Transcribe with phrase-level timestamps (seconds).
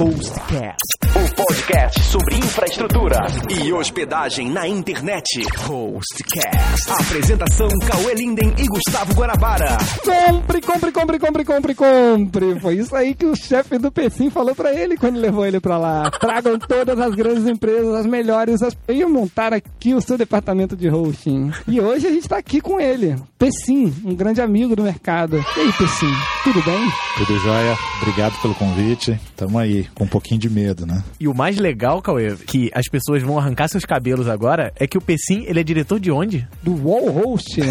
[0.00, 0.96] Hostcast.
[1.14, 5.42] O podcast sobre infraestrutura e hospedagem na internet.
[5.58, 6.92] Hostcast.
[6.92, 9.76] Apresentação Cauê Linden e Gustavo Guanabara.
[10.04, 12.60] Compre, compre, compre, compre, compre, compre.
[12.60, 15.76] Foi isso aí que o chefe do Pecim falou pra ele quando levou ele pra
[15.76, 16.08] lá.
[16.20, 18.76] Tragam todas as grandes empresas, as melhores, as...
[18.86, 21.50] e montar aqui o seu departamento de hosting.
[21.66, 25.44] E hoje a gente tá aqui com ele, Pecim, um grande amigo do mercado.
[25.56, 26.12] E aí, Pecim,
[26.44, 26.92] tudo bem?
[27.16, 29.18] Tudo jóia, obrigado pelo convite.
[29.36, 31.02] Tamo aí, com um pouquinho de medo, né?
[31.18, 34.98] E o mais legal, Cauê, que as pessoas vão arrancar seus cabelos agora, é que
[34.98, 36.46] o Pecim, ele é diretor de onde?
[36.62, 37.58] Do Wall Host.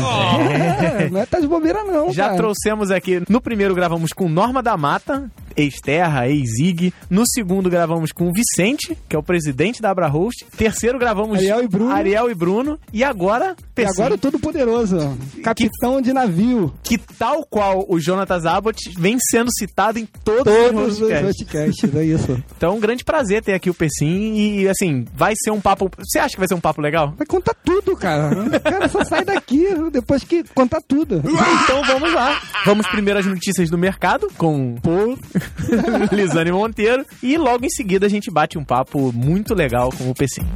[0.90, 2.38] É, não é tá de bobeira não, Já cara.
[2.38, 5.30] trouxemos aqui, no primeiro gravamos com Norma da Mata,
[5.62, 6.94] ex-Terra, ex-Zig.
[7.10, 10.46] No segundo gravamos com o Vicente, que é o presidente da Abra Host.
[10.58, 11.92] Terceiro gravamos Ariel e Bruno.
[11.92, 12.80] Ariel e Bruno.
[12.94, 16.74] E agora, E Pecim, agora o Todo-Poderoso, capitão de navio.
[16.84, 21.96] que tal qual o Jonatas Abbott vem sendo citado em todos, Todos os podcasts.
[21.96, 22.44] é isso.
[22.60, 25.90] Então, um grande prazer ter aqui o Pecim e, assim, vai ser um papo...
[25.98, 27.14] Você acha que vai ser um papo legal?
[27.18, 28.30] Vai contar tudo, cara.
[28.60, 31.22] Cara, só sai daqui depois que contar tudo.
[31.64, 32.38] Então vamos lá.
[32.66, 35.18] Vamos primeiro às notícias do mercado com Paul,
[36.12, 40.16] Lisane Monteiro e logo em seguida a gente bate um papo muito legal com o
[40.16, 40.48] Pecim.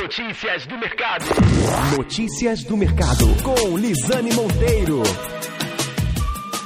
[0.00, 1.24] Notícias do mercado.
[1.96, 5.02] Notícias do mercado com Lisane Monteiro.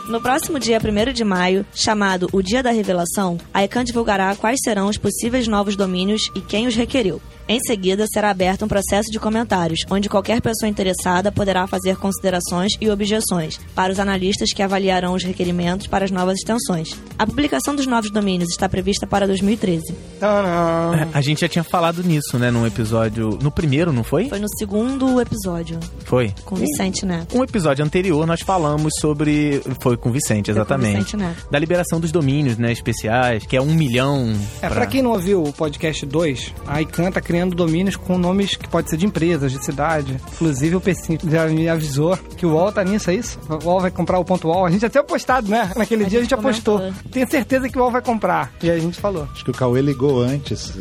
[0.09, 4.59] No próximo dia 1 de maio, chamado o Dia da Revelação, a ICANN divulgará quais
[4.63, 7.21] serão os possíveis novos domínios e quem os requeriu.
[7.49, 12.73] Em seguida, será aberto um processo de comentários, onde qualquer pessoa interessada poderá fazer considerações
[12.81, 16.97] e objeções para os analistas que avaliarão os requerimentos para as novas extensões.
[17.19, 19.93] A publicação dos novos domínios está prevista para 2013.
[20.21, 21.09] Tadã.
[21.13, 23.39] A gente já tinha falado nisso, né, num episódio...
[23.43, 24.29] No primeiro, não foi?
[24.29, 26.33] Foi no segundo episódio, Foi.
[26.45, 27.37] com o Vicente Neto.
[27.37, 29.61] Um episódio anterior nós falamos sobre...
[29.81, 30.97] Foi com o Vicente, Foi com o exatamente.
[30.99, 31.49] Vicente Neto.
[31.51, 34.33] Da liberação dos domínios, né, especiais, que é um milhão...
[34.61, 38.55] É, pra quem não ouviu o podcast 2, a ICANN tá criando domínios com nomes
[38.57, 40.17] que pode ser de empresas, de cidade.
[40.35, 43.39] Inclusive o PC já me avisou que o UOL tá nisso, é isso?
[43.49, 44.67] O UOL vai comprar o ponto UOL.
[44.67, 45.73] A gente tinha apostado, né?
[45.77, 46.79] Naquele A dia a gente gente apostou.
[46.79, 47.03] comentou.
[47.11, 48.53] Tenho certeza que o UOL vai comprar.
[48.63, 49.27] E aí a gente falou.
[49.33, 50.73] Acho que o Cauê ligou antes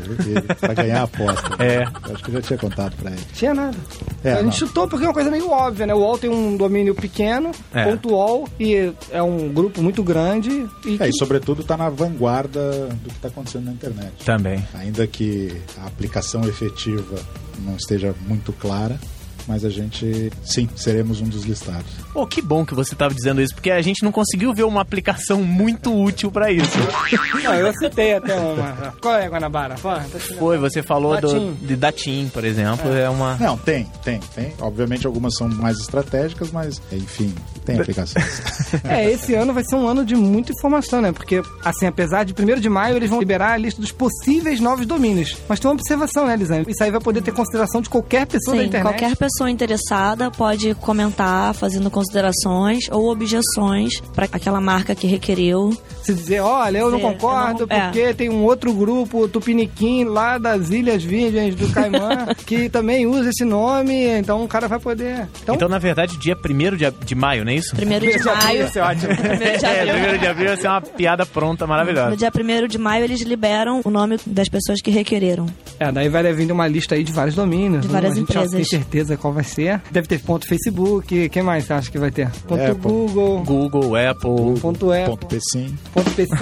[0.60, 1.52] pra ganhar a aposta.
[1.62, 1.84] É.
[2.12, 3.22] Acho que eu já tinha contado pra ele.
[3.34, 3.78] Tinha nada.
[4.24, 4.52] É, a gente não.
[4.52, 5.94] chutou porque é uma coisa meio óbvia, né?
[5.94, 7.86] O UOL tem um domínio pequeno, É.
[7.86, 10.50] ponto UOL, e é um grupo muito grande.
[10.86, 14.12] E É, que- e sobretudo tá na vanguarda do que tá acontecendo na internet.
[14.26, 14.64] Também.
[14.74, 17.20] Ainda que a aplicação efetiva
[17.60, 19.00] não esteja muito clara,
[19.48, 21.92] mas a gente, sim, seremos um dos listados.
[22.14, 24.82] Pô, que bom que você tava dizendo isso, porque a gente não conseguiu ver uma
[24.82, 26.78] aplicação muito útil pra isso.
[27.42, 28.94] Não, eu citei até uma.
[29.02, 29.78] Qual é, Guanabara?
[29.78, 30.20] Fala, tá.
[30.20, 31.58] Foi, você falou do, Datim.
[31.62, 33.36] de Datim, por exemplo, é, uma...
[33.38, 34.54] Não, tem, tem, tem.
[34.60, 37.34] Obviamente algumas são mais estratégicas, mas, enfim,
[37.66, 38.42] tem aplicações.
[38.84, 41.12] É, esse ano vai ser um ano de muita informação, né?
[41.12, 44.86] Porque, assim, apesar de 1 de maio, eles vão liberar a lista dos possíveis novos
[44.86, 45.38] domínios.
[45.48, 46.66] Mas tem uma observação, né, Lisane?
[46.68, 48.90] Isso aí vai poder ter consideração de qualquer pessoa da Sim, internet.
[48.90, 55.76] qualquer pessoa interessada pode comentar fazendo considerações ou objeções para aquela marca que requeriu.
[56.04, 57.82] Se dizer, olha, eu não Dizer, concordo eu não- é.
[57.86, 63.06] porque tem um outro grupo, o Tupiniquim, lá das Ilhas Virgens do Caimã, que também
[63.06, 65.28] usa esse nome, então o cara vai poder...
[65.44, 67.76] Então, Então, na verdade, dia 1 de, de maio, não é isso?
[67.76, 68.66] Primeiro de maio.
[68.66, 69.16] Isso é ótimo.
[69.16, 70.16] Primeiro de É, abril.
[70.16, 72.10] 1 de abril vai ser uma piada pronta, maravilhosa.
[72.10, 75.46] No dia 1 de maio, eles liberam o nome das pessoas que requereram.
[75.80, 77.82] É, daí vai vir uma lista aí de vários domínios.
[77.84, 78.56] De várias a gente já empresas.
[78.70, 79.82] tem certeza qual vai ser.
[79.92, 82.30] Deve ter ponto Facebook, quem mais você acha que vai ter?
[82.48, 82.76] Ponto Apple.
[82.82, 84.60] Google, Google, Apple.
[84.60, 85.78] ponto Apple, Ponto PSIM.
[85.94, 86.36] ponto PC.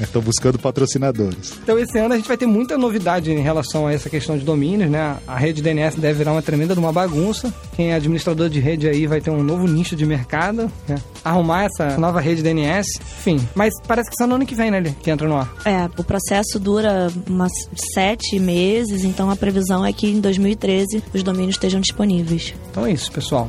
[0.00, 1.54] Estou buscando patrocinadores.
[1.62, 4.44] Então esse ano a gente vai ter muita novidade em relação a essa questão de
[4.44, 5.16] domínios, né?
[5.26, 7.52] A rede DNS deve virar uma tremenda de uma bagunça.
[7.74, 10.96] Quem é administrador de rede aí vai ter um novo nicho de mercado, né?
[11.24, 13.48] Arrumar essa nova rede DNS, enfim.
[13.54, 15.52] Mas parece que só no ano que vem, né, Lê, que entra no ar.
[15.64, 17.52] É, o processo dura umas
[17.94, 22.54] sete meses, então a previsão é que em 2013 os domínios estejam disponíveis.
[22.70, 23.48] Então é isso, pessoal.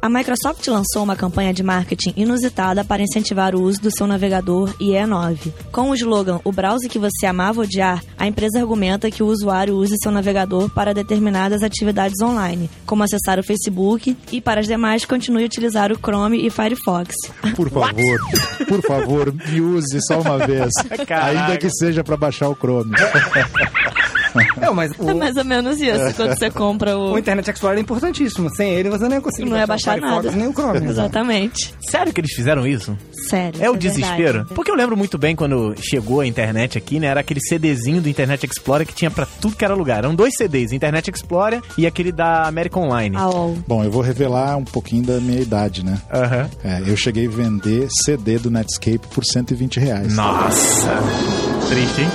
[0.00, 4.72] A Microsoft lançou uma campanha de marketing inusitada para incentivar o uso do seu navegador
[4.80, 5.52] IE9.
[5.72, 9.74] Com o slogan O browser que você amava odiar, a empresa argumenta que o usuário
[9.74, 15.04] use seu navegador para determinadas atividades online, como acessar o Facebook, e para as demais
[15.04, 17.14] continue a utilizar o Chrome e Firefox.
[17.56, 18.20] Por favor,
[18.68, 20.70] por favor, me use só uma vez.
[21.06, 21.24] Caraca.
[21.24, 22.92] Ainda que seja para baixar o Chrome.
[24.60, 27.12] É, mas o, É mais ou menos isso, quando você compra o...
[27.12, 28.48] o Internet Explorer é importantíssimo.
[28.54, 30.30] Sem ele você não ia conseguir Não ia baixar o baixar nada.
[30.32, 30.86] nem o Chrome.
[30.86, 31.74] Exatamente.
[31.88, 32.96] Sério que eles fizeram isso?
[33.28, 33.62] Sério.
[33.62, 33.94] É o verdade.
[33.96, 34.46] desespero?
[34.54, 37.06] Porque eu lembro muito bem quando chegou a internet aqui, né?
[37.08, 39.98] Era aquele CDzinho do Internet Explorer que tinha pra tudo que era lugar.
[39.98, 43.16] Eram dois CDs, Internet Explorer e aquele da American Online.
[43.16, 43.58] A UOL.
[43.66, 45.98] Bom, eu vou revelar um pouquinho da minha idade, né?
[46.12, 46.48] Aham.
[46.64, 50.14] É, eu cheguei a vender CD do Netscape por 120 reais.
[50.14, 51.57] Nossa!
[51.68, 52.08] Triste, hein?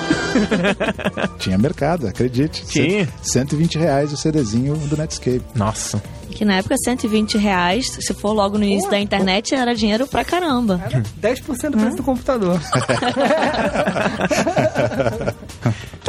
[1.38, 2.66] Tinha mercado, acredite.
[2.66, 3.08] Tinha.
[3.22, 5.44] 120 reais o CDzinho do Netscape.
[5.54, 6.02] Nossa.
[6.32, 10.26] Que na época 120 reais, se for logo no início da internet, era dinheiro pra
[10.26, 10.82] caramba.
[10.84, 12.60] Era 10% do preço do computador.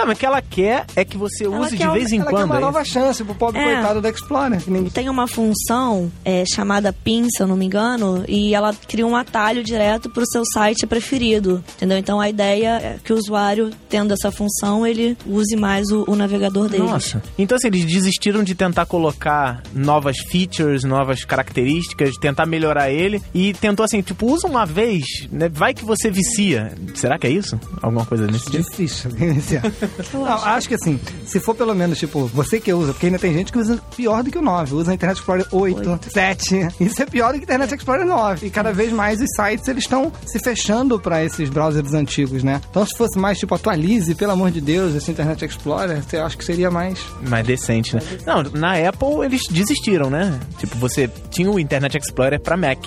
[0.05, 2.17] Tá, mas o que ela quer é que você Ela use quer de vez em
[2.17, 2.45] Ela quer quando.
[2.45, 2.93] uma é nova isso?
[2.93, 3.75] chance pro pobre É.
[3.75, 4.61] coitado do Explorer.
[4.61, 4.91] Que ninguém...
[4.91, 9.17] Tem uma função é, chamada PIN, se eu não me engano, e ela cria um
[9.17, 11.97] atalho direto pro seu site preferido, entendeu?
[11.99, 16.15] Então a ideia é que o usuário, tendo essa função, ele use mais o, o
[16.15, 16.87] navegador deles.
[16.87, 17.23] Nossa.
[17.39, 23.53] Então, assim, eles desistiram de tentar colocar novas features, novas características, tentar melhorar ele e
[23.55, 25.49] tentou assim, tipo, usa uma vez, né?
[25.49, 26.73] Vai que você vicia.
[26.95, 27.59] Será que é isso?
[27.83, 28.63] Alguma coisa nesse tipo?
[28.71, 29.11] Difícil.
[30.13, 33.33] Não, acho que assim, se for pelo menos, tipo, você que usa, porque ainda tem
[33.33, 36.69] gente que usa pior do que o 9, usa Internet Explorer 8, 7.
[36.81, 38.47] Isso é pior do que Internet Explorer 9.
[38.47, 42.61] E cada vez mais os sites eles estão se fechando para esses browsers antigos, né?
[42.71, 46.37] Então se fosse mais tipo atualize, pelo amor de Deus, esse Internet Explorer, eu acho
[46.39, 46.99] que seria mais
[47.29, 48.03] Mais decente, né?
[48.27, 50.39] Não, na Apple eles desistiram, né?
[50.59, 52.79] Tipo, você tinha o Internet Explorer pra Mac.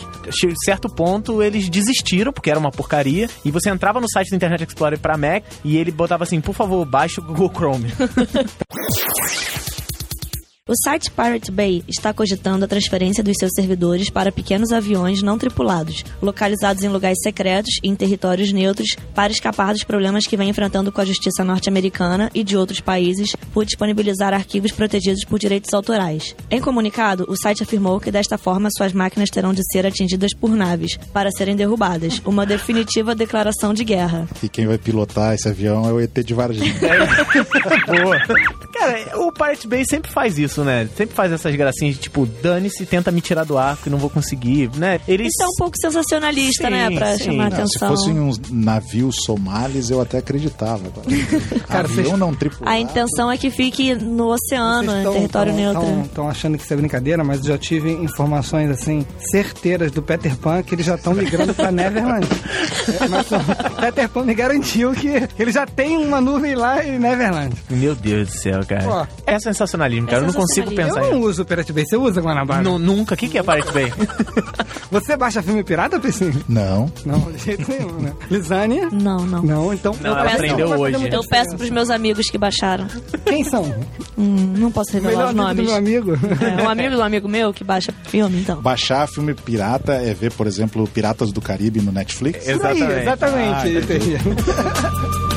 [0.63, 4.63] Certo ponto eles desistiram, porque era uma porcaria, e você entrava no site do Internet
[4.63, 7.94] Explorer pra Mac e ele botava assim, por favor, baixe o Google Chrome.
[10.68, 15.38] O site Pirate Bay está cogitando a transferência dos seus servidores para pequenos aviões não
[15.38, 20.50] tripulados, localizados em lugares secretos e em territórios neutros, para escapar dos problemas que vem
[20.50, 25.74] enfrentando com a justiça norte-americana e de outros países por disponibilizar arquivos protegidos por direitos
[25.74, 26.36] autorais.
[26.52, 30.50] Em comunicado, o site afirmou que desta forma suas máquinas terão de ser atingidas por
[30.50, 34.28] naves para serem derrubadas, uma definitiva declaração de guerra.
[34.44, 36.75] E quem vai pilotar esse avião é o ET de Varginha.
[37.88, 38.18] Boa.
[38.79, 40.88] Cara, o Pirate Bay sempre faz isso, né?
[40.95, 44.09] Sempre faz essas gracinhas de tipo, dane-se, tenta me tirar do arco e não vou
[44.09, 45.00] conseguir, né?
[45.07, 45.27] Eles.
[45.27, 46.91] Isso é um pouco sensacionalista, Sim, né?
[46.91, 47.24] Pra sim.
[47.25, 47.68] chamar Não, atenção.
[47.68, 50.88] se fossem uns navios somalis, eu até acreditava.
[50.88, 51.07] Agora.
[51.68, 52.75] Cara, avião vocês- não tripulado.
[52.75, 56.01] A intenção é que fique no oceano, em tão- território tão- neutro.
[56.06, 60.35] Estão achando que isso é brincadeira, mas eu já tive informações assim certeiras do Peter
[60.38, 62.27] Pan que eles já estão migrando para Neverland.
[62.88, 65.07] É, mas o Peter Pan me garantiu que
[65.38, 67.53] ele já tem uma nuvem lá em Neverland.
[67.69, 69.10] Meu Deus do céu, cara.
[69.25, 70.18] É sensacionalismo, cara.
[70.18, 70.96] é eu não consigo sensacionalismo.
[71.02, 72.62] pensar Eu não uso o Pirate Bay, você usa Guanabara?
[72.64, 73.16] Nu- Nunca.
[73.16, 73.94] O que, que é Pirate Bay?
[74.90, 76.42] Você baixa filme pirata, Pessinho?
[76.48, 76.90] Não.
[77.06, 78.14] Não, de jeito nenhum, né?
[78.31, 78.88] Lisânia?
[78.90, 79.42] Não, não.
[79.44, 79.94] Não, então...
[80.00, 81.10] Não, ela peço- aprendeu hoje.
[81.12, 82.88] Eu peço pros meus amigos que baixaram.
[83.25, 83.64] Quem são?
[84.18, 86.02] Hum, não posso revelar melhor os amigo do nomes.
[86.02, 86.36] meu amigo.
[86.42, 88.62] É, um amigo do amigo meu que baixa filme, então.
[88.62, 92.48] Baixar filme pirata é ver, por exemplo, Piratas do Caribe no Netflix.
[92.48, 93.02] Isso aí, Exatamente.
[93.02, 93.78] exatamente.
[94.56, 95.28] Ah,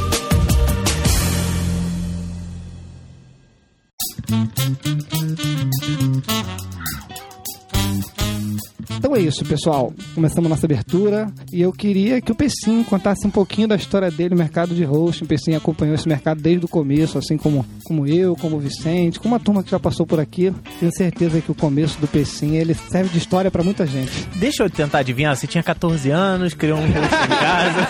[9.31, 9.93] isso, pessoal.
[10.15, 14.31] Começamos nossa abertura e eu queria que o Pessim contasse um pouquinho da história dele
[14.31, 15.25] no mercado de hosting.
[15.25, 19.21] O Pessim acompanhou esse mercado desde o começo, assim como, como eu, como o Vicente,
[19.21, 20.53] como a turma que já passou por aqui.
[20.81, 24.11] Tenho certeza que o começo do Pessim ele serve de história para muita gente.
[24.37, 25.37] Deixa eu tentar adivinhar.
[25.37, 27.89] Você tinha 14 anos, criou um rosto em casa.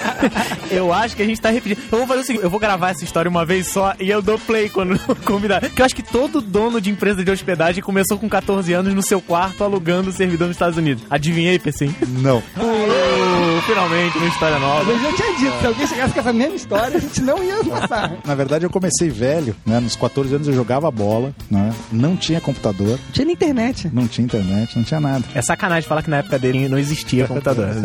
[0.70, 1.82] eu acho que a gente tá repetindo.
[1.90, 4.20] Eu vou fazer o seguinte: eu vou gravar essa história uma vez só e eu
[4.20, 5.60] dou play quando convidar.
[5.60, 9.02] Porque eu acho que todo dono de empresa de hospedagem começou com 14 anos no
[9.02, 11.04] seu quarto alugando o servidor nos Estados Unidos.
[11.30, 11.94] Adivinhei, Pessim?
[12.20, 12.42] Não.
[12.56, 14.90] Oh, finalmente, uma história nova.
[14.90, 17.62] Eu já tinha dito, se alguém chegasse com essa mesma história, a gente não ia
[17.64, 18.16] passar.
[18.26, 19.78] Na verdade, eu comecei velho, né?
[19.78, 21.72] Nos 14 anos eu jogava bola, né?
[21.92, 23.88] Não tinha computador, Tinha na internet.
[23.92, 25.24] não tinha internet, não tinha nada.
[25.32, 27.68] É sacanagem falar que na época dele não existia computador.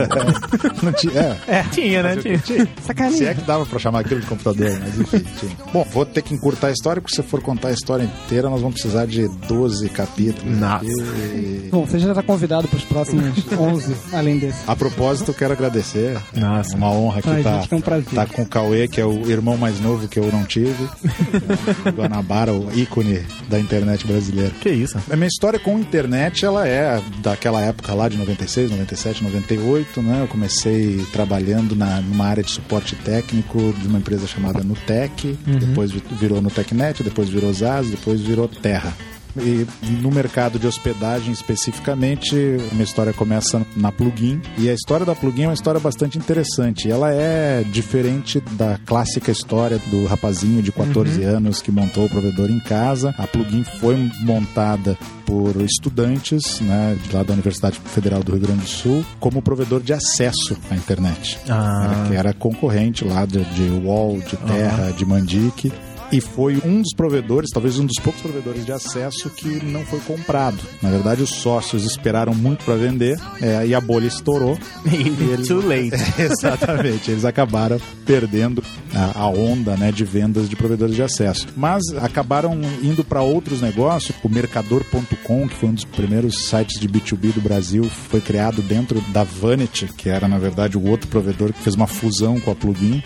[0.81, 1.63] Não tinha, é.
[1.71, 2.15] Tinha, né?
[2.17, 2.67] Tinha.
[2.85, 3.17] Sacaninha.
[3.17, 5.23] Se é que dava pra chamar aquilo de computador, mas enfim.
[5.39, 5.51] tinha.
[5.73, 8.61] Bom, vou ter que encurtar a história, porque se for contar a história inteira, nós
[8.61, 10.57] vamos precisar de 12 capítulos.
[10.57, 10.85] Nossa.
[10.85, 14.59] E, Bom, você já está convidado para os próximos 11, além desse.
[14.67, 16.17] a propósito, eu quero agradecer.
[16.35, 16.73] Nossa.
[16.73, 18.13] É uma honra aqui Ai, estar gente, é um prazer.
[18.13, 20.87] tá com o Cauê, que é o irmão mais novo que eu não tive.
[21.95, 24.51] Guanabara, o ícone da internet brasileira.
[24.61, 24.97] Que isso?
[25.09, 30.21] A minha história com internet, ela é daquela época lá de 96, 97, 98, né?
[30.21, 35.91] Eu comecei trabalhando na, numa área de suporte técnico de uma empresa chamada Nutec, depois
[35.91, 38.93] vi- virou Nutecnet, depois virou Zaz, depois virou Terra.
[39.37, 39.67] E
[40.01, 44.41] no mercado de hospedagem especificamente, a minha história começa na Plugin.
[44.57, 46.89] E a história da Plugin é uma história bastante interessante.
[46.89, 52.49] Ela é diferente da clássica história do rapazinho de 14 anos que montou o provedor
[52.49, 53.13] em casa.
[53.17, 58.61] A Plugin foi montada por estudantes né, de lá da Universidade Federal do Rio Grande
[58.61, 61.39] do Sul como provedor de acesso à internet.
[61.49, 62.05] Ah.
[62.07, 65.71] Que era concorrente lá de, de UOL, de Terra, de Mandic.
[66.15, 69.99] E foi um dos provedores, talvez um dos poucos provedores de acesso que não foi
[69.99, 70.57] comprado.
[70.81, 74.57] Na verdade, os sócios esperaram muito para vender é, e a bolha estourou.
[74.85, 75.91] eles- Too late.
[76.17, 81.47] Exatamente, eles acabaram perdendo a, a onda né, de vendas de provedores de acesso.
[81.55, 84.15] Mas acabaram indo para outros negócios.
[84.23, 89.01] O Mercador.com, que foi um dos primeiros sites de B2B do Brasil, foi criado dentro
[89.11, 92.55] da Vanity, que era na verdade o outro provedor que fez uma fusão com a
[92.55, 93.03] Plugin.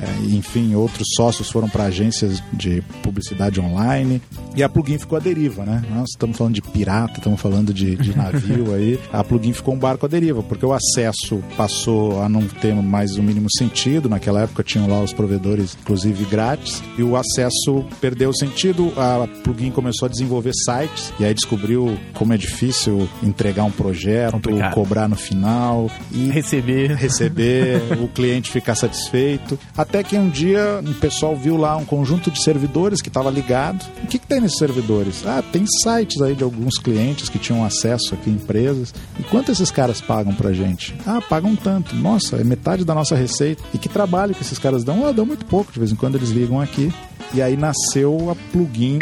[0.00, 4.20] É, e, enfim, outros sócios foram para agências de publicidade online.
[4.54, 5.82] E a Plugin ficou à deriva, né?
[5.90, 8.98] Nós estamos falando de pirata, estamos falando de, de navio aí.
[9.12, 13.16] A Plugin ficou um barco à deriva, porque o acesso passou a não ter mais
[13.16, 14.08] o mínimo sentido.
[14.08, 18.92] Naquela época tinham lá os provedores, inclusive grátis, e o acesso perdeu o sentido.
[18.96, 24.32] A Plugin começou a desenvolver sites, e aí descobriu como é difícil entregar um projeto,
[24.32, 24.72] Complicado.
[24.74, 25.90] cobrar no final.
[26.12, 26.94] E Receber.
[26.96, 29.58] receber, o cliente ficar satisfeito.
[29.76, 33.84] Até que um dia um pessoal viu lá um conjunto de servidores que estava ligado.
[34.02, 35.24] O que, que tem nesses servidores?
[35.26, 38.94] Ah, tem sites aí de alguns clientes que tinham acesso aqui, empresas.
[39.18, 40.94] E quanto esses caras pagam pra gente?
[41.06, 41.94] Ah, pagam tanto.
[41.96, 43.62] Nossa, é metade da nossa receita.
[43.72, 45.06] E que trabalho que esses caras dão?
[45.06, 45.72] Ah, dão muito pouco.
[45.72, 46.92] De vez em quando eles ligam aqui.
[47.34, 48.98] E aí nasceu a plugin.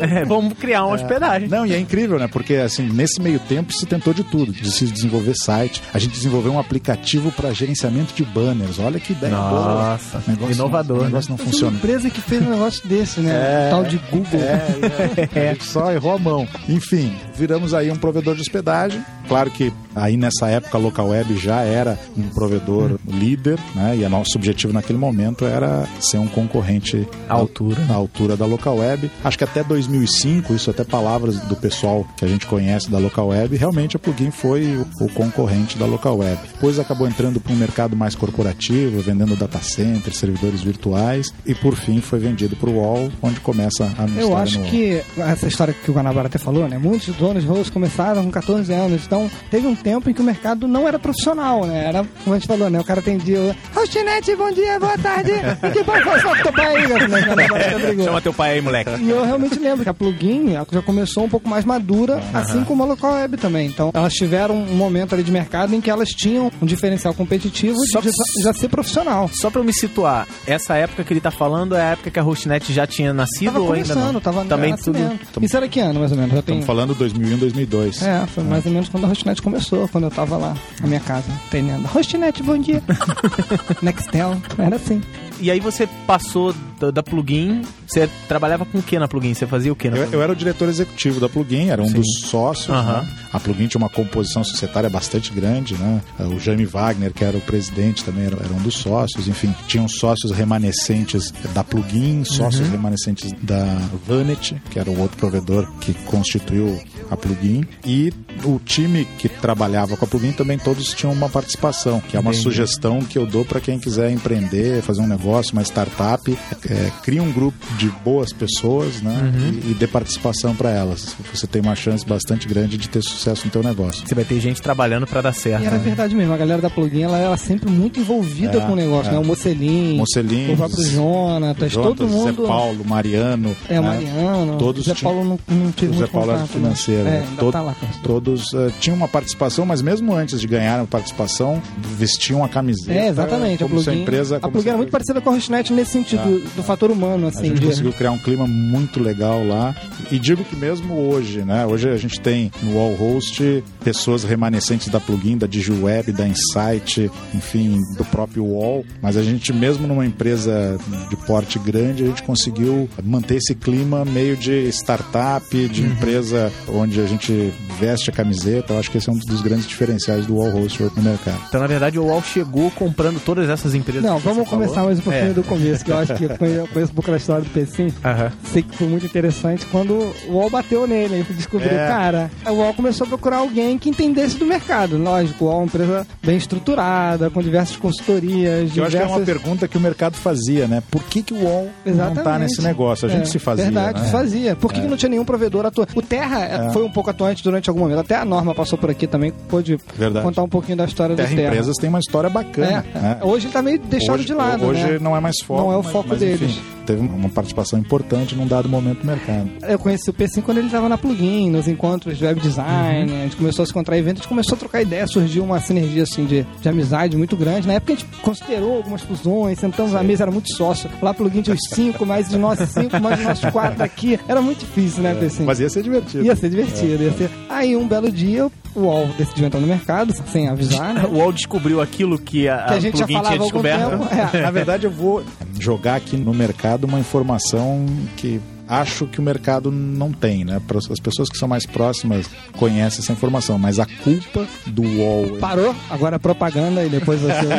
[0.00, 1.46] É, vamos criar uma hospedagem.
[1.46, 2.26] Não, e é incrível, né?
[2.26, 5.82] Porque assim, nesse meio tempo se tentou de tudo, de se desenvolver site.
[5.92, 8.78] A gente desenvolveu um aplicativo para gerenciamento de banners.
[8.78, 9.90] Olha que ideia boa.
[9.90, 11.10] Nossa, O negócio inovador, Não, o né?
[11.10, 11.76] negócio não Tem uma funciona.
[11.76, 13.66] empresa que fez um negócio desse, né?
[13.66, 13.68] É.
[13.70, 14.40] Tal de Google.
[14.40, 16.48] É, é, a gente só errou a mão.
[16.66, 19.04] Enfim, viramos aí um provedor de hospedagem.
[19.28, 23.96] Claro que aí nessa época a Local Web já era um provedor líder, né?
[23.96, 27.82] E o nosso objetivo naquele momento era ser um concorrente À altura.
[27.88, 29.10] à altura da Local Web.
[29.24, 33.28] Acho que até 2005, isso até palavras do pessoal que a gente conhece da Local
[33.28, 36.40] Web, realmente a Plugin foi o, concorrente da Local Web.
[36.54, 41.74] Depois acabou entrando para um mercado mais corporativo, vendendo data center, servidores virtuais e por
[41.74, 45.74] fim foi vendido para o UOL, onde começa a minha Eu acho que essa história
[45.74, 46.78] que o Guanabara até falou, né?
[46.78, 49.02] Muitos donos de hosts começaram com 14 anos.
[49.04, 51.86] Então, teve um tempo em que o mercado não era profissional, né?
[51.86, 52.80] Era, como a gente falou, né?
[52.80, 55.32] O cara atendia o Hostnet, bom dia, boa tarde.
[55.32, 58.04] E que bom que teu pai aí, né?
[58.04, 58.90] Chama teu pai aí, moleque.
[59.00, 62.82] E eu realmente lembro que a plugin já começou um pouco mais madura, assim como
[62.82, 63.66] a local web também.
[63.66, 67.76] Então, elas tiveram um momento ali de mercado em que elas tinham um diferencial competitivo
[67.78, 68.10] de Só- já,
[68.42, 69.30] já ser profissional.
[69.32, 72.18] Só pra eu me situar, essa época que ele tá falando é a época que
[72.18, 73.94] a Hostnet já tinha nascido Tava ou ainda não?
[73.94, 74.98] começando, tava Também tudo.
[74.98, 75.42] nascimento.
[75.42, 76.34] Isso era que ano, mais ou menos?
[76.34, 76.58] Já tem...
[76.58, 78.02] Estamos falando 2001, 2002.
[78.02, 81.00] É, foi mais ou menos quando a Hostnet começou, quando eu tava lá na minha
[81.00, 81.86] casa, treinando.
[81.88, 82.82] Hostnet, bom dia.
[83.82, 85.00] Nextel, era assim.
[85.40, 89.32] E aí você passou da, da plugin, você trabalhava com o que na plugin?
[89.34, 90.16] Você fazia o que na Eu, plugin?
[90.16, 91.94] eu era o diretor executivo da Plugin, era um Sim.
[91.94, 92.68] dos sócios.
[92.70, 93.02] Aham.
[93.02, 93.08] né?
[93.32, 96.00] A Plugin tinha uma composição societária bastante grande, né?
[96.18, 99.28] O Jaime Wagner, que era o presidente, também era, era um dos sócios.
[99.28, 102.72] Enfim, tinham sócios remanescentes da Plugin, sócios Uhum.
[102.72, 103.64] remanescentes da
[104.06, 106.80] Vanity, que era o outro provedor que constituiu
[107.10, 107.64] a Plugin.
[107.86, 108.12] E
[108.44, 112.30] o time que trabalhava com a Plugin também todos tinham uma participação, que é uma
[112.30, 112.42] Entendi.
[112.42, 116.36] sugestão que eu dou para quem quiser empreender, fazer um negócio, uma startup.
[116.68, 119.32] É, cria um grupo de boas pessoas, né?
[119.34, 119.60] Uhum.
[119.68, 121.14] E, e dê participação para elas.
[121.32, 124.06] Você tem uma chance bastante grande de ter sucesso no teu negócio.
[124.06, 125.62] Você vai ter gente trabalhando pra dar certo.
[125.62, 125.82] E era né?
[125.84, 129.10] verdade mesmo, a galera da plugin, ela era sempre muito envolvida É, com o negócio,
[129.10, 129.12] é.
[129.12, 129.18] né?
[129.18, 132.42] O Mocelin, Mocelin, o próprio Jonatas, Jonatas, todo mundo...
[132.42, 133.56] Zé Paulo, Mariano.
[133.68, 133.88] É, o né?
[133.88, 137.04] Mariano, Todos o Zé Paulo não, não tive O Zé muito Paulo era contato, financeiro.
[137.04, 137.10] né?
[137.10, 137.16] né?
[137.16, 137.76] É, ainda Todo- tá lá.
[138.02, 141.62] Todos eh, tinham uma participação, mas mesmo antes de ganhar a participação,
[141.96, 142.92] vestiam a camiseta.
[142.92, 143.62] É, exatamente.
[143.62, 144.38] Como a plugin, empresa.
[144.42, 145.34] a plugin era muito parecida com a
[145.72, 147.46] nesse sentido, do, do fator humano, A assim.
[147.48, 149.74] gente de- conseguiu criar um clima muito legal lá.
[150.10, 151.64] E digo que mesmo hoje, né?
[151.66, 157.10] Hoje a gente tem no Wall Host pessoas remanescentes da plugin, da DigiWeb, da Insight,
[157.34, 158.84] enfim, do próprio Wall.
[159.02, 164.04] Mas a gente, mesmo numa empresa de porte grande, a gente conseguiu manter esse clima
[164.04, 168.72] meio de startup, de empresa onde a gente veste a camiseta.
[168.74, 171.40] Eu acho que esse é um dos grandes diferenciais do Wall Host no mercado.
[171.48, 174.02] Então, na verdade, o UOL chegou comprando todas essas empresas.
[174.02, 174.64] Não, vamos falou.
[174.64, 177.16] começar mais um pouquinho do começo, que eu acho que eu conheço, um pouco da
[177.16, 177.92] história do PC.
[178.04, 178.32] Aham.
[178.44, 179.92] Sei que foi muito interessante quando
[180.28, 181.14] o UOL bateu nele.
[181.16, 181.86] Aí descobriu, É.
[181.88, 184.96] cara, o UOL começou a procurar alguém que entendesse do mercado.
[184.98, 189.06] Lógico, o UOL é uma empresa bem estruturada, com diversas consultorias, Eu acho que é
[189.06, 189.24] uma diversas...
[189.42, 190.82] pergunta que o mercado fazia, né?
[190.90, 192.40] Por que, que o UOL não tá Exatamente.
[192.50, 193.06] nesse negócio?
[193.08, 193.64] A gente É, se fazia.
[193.66, 194.08] Verdade, né?
[194.08, 194.56] fazia.
[194.56, 194.82] Por que, É.
[194.82, 195.92] que não tinha nenhum provedor atuante?
[195.96, 198.00] O Terra eh, foi um pouco atuante durante algum momento.
[198.00, 200.24] Até a Norma passou por aqui também, pôde Verdade.
[200.24, 201.48] contar um pouquinho da história Terra do Terra.
[201.48, 202.84] Empresas tem uma história bacana.
[202.94, 203.18] É, né?
[203.22, 204.89] Hoje ele tá meio deixado hoje, de lado, Hoje né?
[204.98, 205.60] Não é mais foco.
[205.62, 206.40] Não é o mas- foco mas, deles.
[206.42, 209.48] enfim, teve uma participação importante num dado momento do mercado.
[209.68, 213.18] Eu conheci o P5 quando ele estava na plugin, nos encontros de web design, Uhum.
[213.18, 215.44] a gente começou a se encontrar em eventos, a gente começou a trocar ideia, surgiu
[215.44, 217.66] uma sinergia assim de, de amizade muito grande.
[217.66, 220.90] Na época a gente considerou algumas fusões, sentamos à mesa, era muito sócio.
[221.02, 224.18] Lá plugin tinha os cinco, mais os nossos cinco, mais os nossos quatro aqui.
[224.26, 225.42] Era muito difícil, né, P5?
[225.42, 226.24] É, Mas ia ser divertido.
[226.24, 227.30] Ia ser divertido, ia ser.
[227.48, 231.02] Aí um belo dia o UOL decidiu entrar no mercado, sem avisar, né?
[231.10, 233.90] O UOL descobriu aquilo que a, Que a gente já falava tinha descoberto.
[233.90, 234.08] tempo.
[234.36, 234.42] É.
[234.42, 235.22] Na verdade, eu vou
[235.58, 240.60] jogar aqui no mercado uma informação que acho que o mercado não tem, né?
[240.64, 245.38] Para As pessoas que são mais próximas conhecem essa informação, mas a culpa do UOL.
[245.40, 247.32] Parou, agora é propaganda e depois você.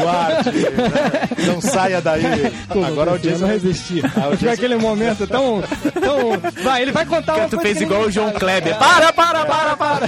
[0.00, 1.46] Aguarde, né?
[1.46, 2.22] não saia daí.
[2.72, 4.00] Pô, Agora a eu audiência não resisti.
[4.16, 5.62] A audiência- Foi aquele momento tão,
[6.00, 6.62] tão.
[6.64, 8.32] Vai, ele vai contar uma Tu coisa fez que igual o João.
[8.32, 8.78] Kleber.
[8.78, 10.06] Para, para, para, para.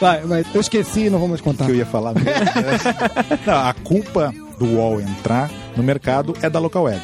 [0.00, 0.44] Vai, vai.
[0.52, 1.64] Eu esqueci e não vou mais contar.
[1.66, 2.28] que eu ia falar mesmo.
[2.30, 3.38] né?
[3.46, 7.00] Não, a culpa do UOL entrar no mercado é da local web.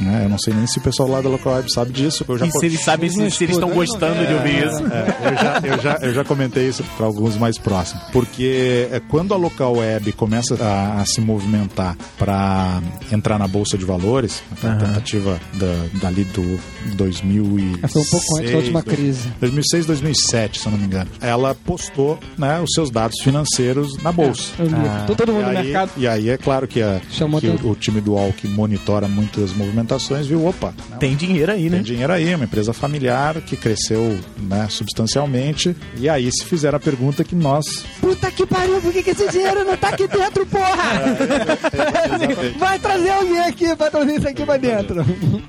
[0.00, 0.22] Né?
[0.24, 2.24] Eu não sei nem se o pessoal lá da local web sabe disso.
[2.26, 4.82] Eu já E se eles sabem se, se eles estão gostando de ouvir isso.
[4.90, 8.02] É, eu, já, eu, já, eu já comentei isso para alguns mais próximos.
[8.12, 12.80] Porque é, quando a local web começa a, a se movimentar para
[13.12, 16.58] entrar na Bolsa de Valores, a tentativa da, dali do
[16.96, 17.78] 2006...
[17.82, 19.28] É, Foi um pouco antes da última crise.
[19.40, 21.10] 2006, 2007, se eu não me engano.
[21.20, 24.52] Ela postou né, os seus dados financeiros na Bolsa.
[24.58, 24.72] Eu li.
[25.06, 25.90] Tô todo mundo E no aí, mercado.
[25.96, 27.49] e aí é claro que, a, Chamou que.
[27.62, 31.52] O, o time do UOL que monitora muito as movimentações viu, opa, né, Tem dinheiro
[31.52, 31.78] aí, tem né?
[31.80, 35.74] dinheiro aí, uma empresa familiar que cresceu né, substancialmente.
[35.96, 37.84] E aí se fizeram a pergunta que nós.
[38.00, 41.16] Puta que pariu, por que, que esse dinheiro não tá aqui dentro, porra?
[41.72, 42.58] exatamente.
[42.58, 45.04] vai trazer alguém aqui pra trazer isso aqui pra dentro.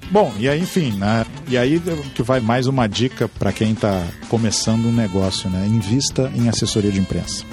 [0.10, 1.26] Bom, e aí, enfim, né?
[1.48, 1.82] E aí
[2.16, 5.66] que vai mais uma dica para quem tá começando um negócio, né?
[5.68, 7.44] Invista em assessoria de imprensa.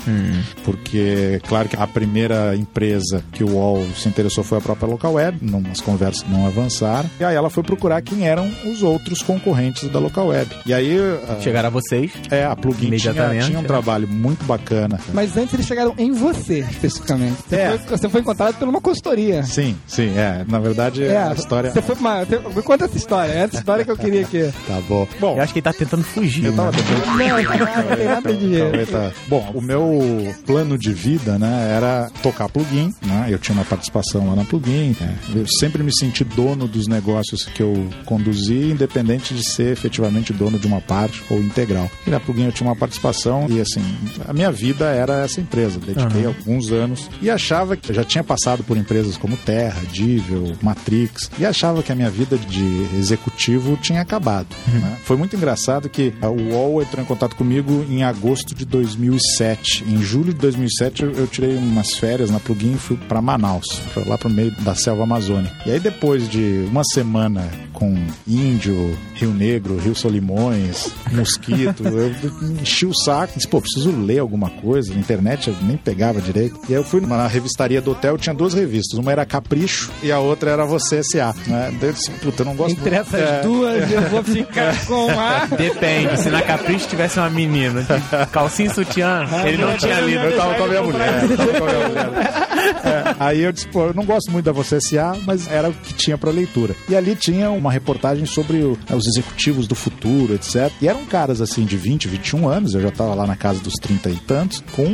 [0.64, 5.12] Porque, claro que a primeira empresa que o UOL se interessou foi a própria Local
[5.14, 7.08] Web, não, as conversas não avançaram.
[7.20, 10.50] E aí ela foi procurar quem eram os outros concorrentes da Local Web.
[10.66, 10.96] E aí.
[11.28, 12.10] ah, Chegaram a vocês.
[12.30, 13.66] É, a Plugin tinha, tinha um é.
[13.66, 14.98] trabalho muito bacana.
[15.12, 17.36] Mas antes eles chegaram em você, especificamente.
[17.48, 17.78] Você, É.
[17.78, 19.42] foi, você foi encontrado por uma consultoria.
[19.42, 20.44] Sim, sim, é.
[20.48, 21.70] Na verdade, É, a história.
[21.70, 22.24] Você foi uma.
[22.54, 23.32] Me conta essa história.
[23.32, 24.50] É essa história que eu queria que.
[24.66, 25.06] Tá bom.
[25.20, 26.44] Bom, Eu acho que ele tá tentando fugir.
[26.46, 26.78] eu tava né?
[26.78, 27.06] tentando.
[27.06, 28.86] Não, não, não tem nada de.
[28.90, 33.26] Tá- Bom, o meu plano de vida, né, era tocar plugin, né?
[33.28, 34.94] Eu tinha uma participação lá na plugin.
[35.00, 35.16] né?
[35.34, 40.58] Eu sempre me senti dono dos negócios que eu conduzi, independente de ser efetivamente dono
[40.58, 41.90] de uma parte ou integral.
[42.06, 43.82] E na plugin eu tinha uma participação e assim,
[44.26, 45.78] a minha vida era essa empresa.
[45.78, 50.52] Dediquei alguns anos e achava que eu já tinha passado por empresas como Terra, Divel,
[50.62, 54.48] Matrix e achava que a minha vida de executivo tinha acabado.
[54.66, 54.98] né?
[55.04, 59.84] Foi muito engraçado que a UOL entrou em contato comigo em agosto de 2007.
[59.88, 63.66] Em julho de 2007 eu, tirei umas férias na plugin e fui para Manaus,
[64.08, 65.54] lá pro meio da selva amazônica.
[65.66, 67.94] E aí depois de uma semana com
[68.26, 72.12] índio, Rio Negro, Rio Solimões, mosquito, eu
[72.60, 76.58] enchi o saco, disse, pô, preciso ler alguma coisa, na internet eu nem pegava direito.
[76.68, 80.10] E aí eu fui na revistaria do hotel, tinha duas revistas, uma era Capricho e
[80.10, 81.34] a outra era Você S.A.
[81.46, 81.72] Né?
[81.80, 85.08] Eu disse, puta, eu não gosto Entre muito- essas É, duas, eu vou ficar com
[85.10, 85.46] a.
[85.56, 90.24] Depende, se na Capricho tivesse uma menina de calcinha e sutiã, ele não tinha lido.
[90.24, 91.24] Eu tava com a minha mulher.
[91.30, 92.48] eu tava com a minha mulher.
[92.84, 95.72] É, aí eu disse, pô, eu não gosto muito da Você S.A., mas era o
[95.72, 96.74] que tinha pra leitura.
[96.88, 100.70] E ali tinha uma reportagem sobre o- os executivos do futuro, etc.
[100.80, 103.74] E eram caras assim de 20, 21 anos, eu já tava lá na casa dos
[103.74, 104.86] 30 e tantos, com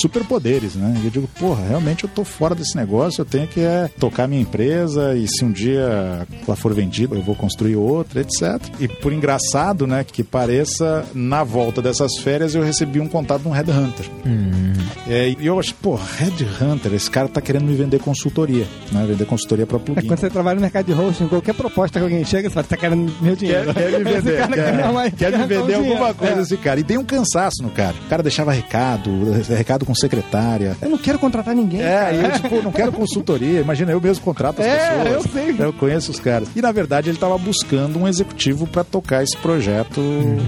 [0.00, 0.98] superpoderes, né?
[1.02, 4.28] E eu digo, porra, realmente eu tô fora desse negócio, eu tenho que é, tocar
[4.28, 8.60] minha empresa e se um dia ela for vendida, eu vou construir outra, etc.
[8.78, 13.48] E por engraçado, né, que pareça, na volta dessas férias eu recebi um contato de
[13.48, 14.06] um headhunter.
[15.08, 19.04] É, e eu acho, pô, Red Hunter, esse cara tá querendo me vender consultoria, né?
[19.08, 20.06] Vender consultoria pra É plugin.
[20.06, 22.76] quando você trabalha no mercado de hosting, qualquer proposta que alguém chega e fala, tá
[22.76, 23.72] querendo meu dinheiro.
[23.74, 25.90] Quer, quer me Esse vender, cara quer, quer mais- quer me quer vender um dinheiro.
[25.92, 26.42] alguma coisa É.
[26.42, 26.80] esse cara.
[26.80, 27.94] E tem um cansaço no cara.
[28.06, 29.10] O cara deixava recado,
[29.48, 30.76] recado com secretária.
[30.80, 31.80] Eu não quero contratar ninguém.
[31.82, 32.14] É, cara.
[32.16, 33.60] eu, tipo, não quero consultoria.
[33.60, 35.14] Imagina, eu mesmo contrato as É, pessoas.
[35.24, 35.54] eu sei.
[35.58, 36.48] Eu conheço os caras.
[36.54, 40.00] E, na verdade, ele tava buscando um executivo pra tocar esse projeto...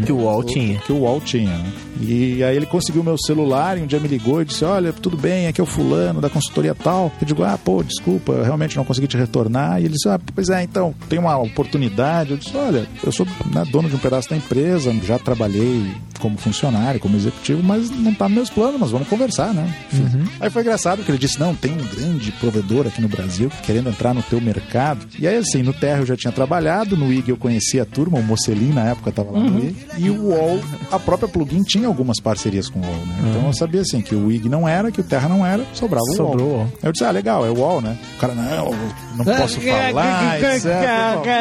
[0.04, 0.78] Que o UOL tinha.
[0.80, 1.72] Que o UOL tinha, né?
[2.00, 5.16] E aí ele conseguiu meu celular e um dia me ligou e disse, olha, tudo
[5.16, 7.10] bem, aqui é o fulano da consultoria tal.
[7.20, 9.80] Eu digo, ah, pô, desculpa, eu realmente não consegui te retornar.
[9.80, 12.32] E ele disse, ah, pois é, então, tem uma oportunidade.
[12.32, 16.36] Eu disse, olha, eu sou né, dono de um pedaço da empresa, já trabalhei como
[16.38, 19.72] funcionário, como executivo, mas não tá nos meus planos, mas vamos conversar, né?
[19.92, 20.24] Enfim.
[20.40, 23.88] Aí foi engraçado que ele disse, não, tem um grande provedor aqui no Brasil querendo
[23.90, 25.06] entrar no teu mercado.
[25.18, 28.18] E aí, assim, no Terra eu já tinha trabalhado, no IG eu conhecia a turma,
[28.18, 31.86] o Mocelin na época tava lá no IG, e o UOL, a própria plugin tinha
[31.86, 33.16] algumas parcerias com o UOL, né?
[33.28, 36.04] Então eu sabia, assim, que o IG não era, que o Terra não era, sobrava
[36.04, 36.16] o UOL.
[36.16, 37.96] Sobrou eu disse, ah, legal, é o UOL, né?
[38.16, 38.70] O cara, não,
[39.16, 40.66] não posso falar, etc.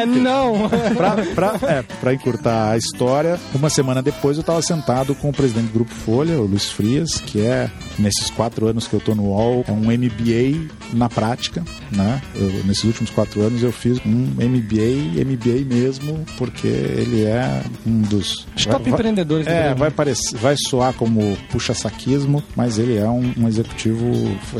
[0.06, 0.68] Não.
[0.96, 5.32] Pra, pra, é, pra encurtar a história, uma semana depois eu estava sentado com o
[5.32, 9.14] presidente do Grupo Folha, o Luiz Frias, que é, nesses quatro anos que eu tô
[9.14, 12.20] no UOL, é um MBA na prática, né?
[12.34, 18.00] Eu, nesses últimos quatro anos eu fiz um MBA, MBA mesmo, porque ele é um
[18.02, 18.46] dos...
[18.56, 23.32] Os top empreendedores do É, vai, parecer, vai soar como puxa-saquismo, mas ele é um,
[23.36, 24.06] um executivo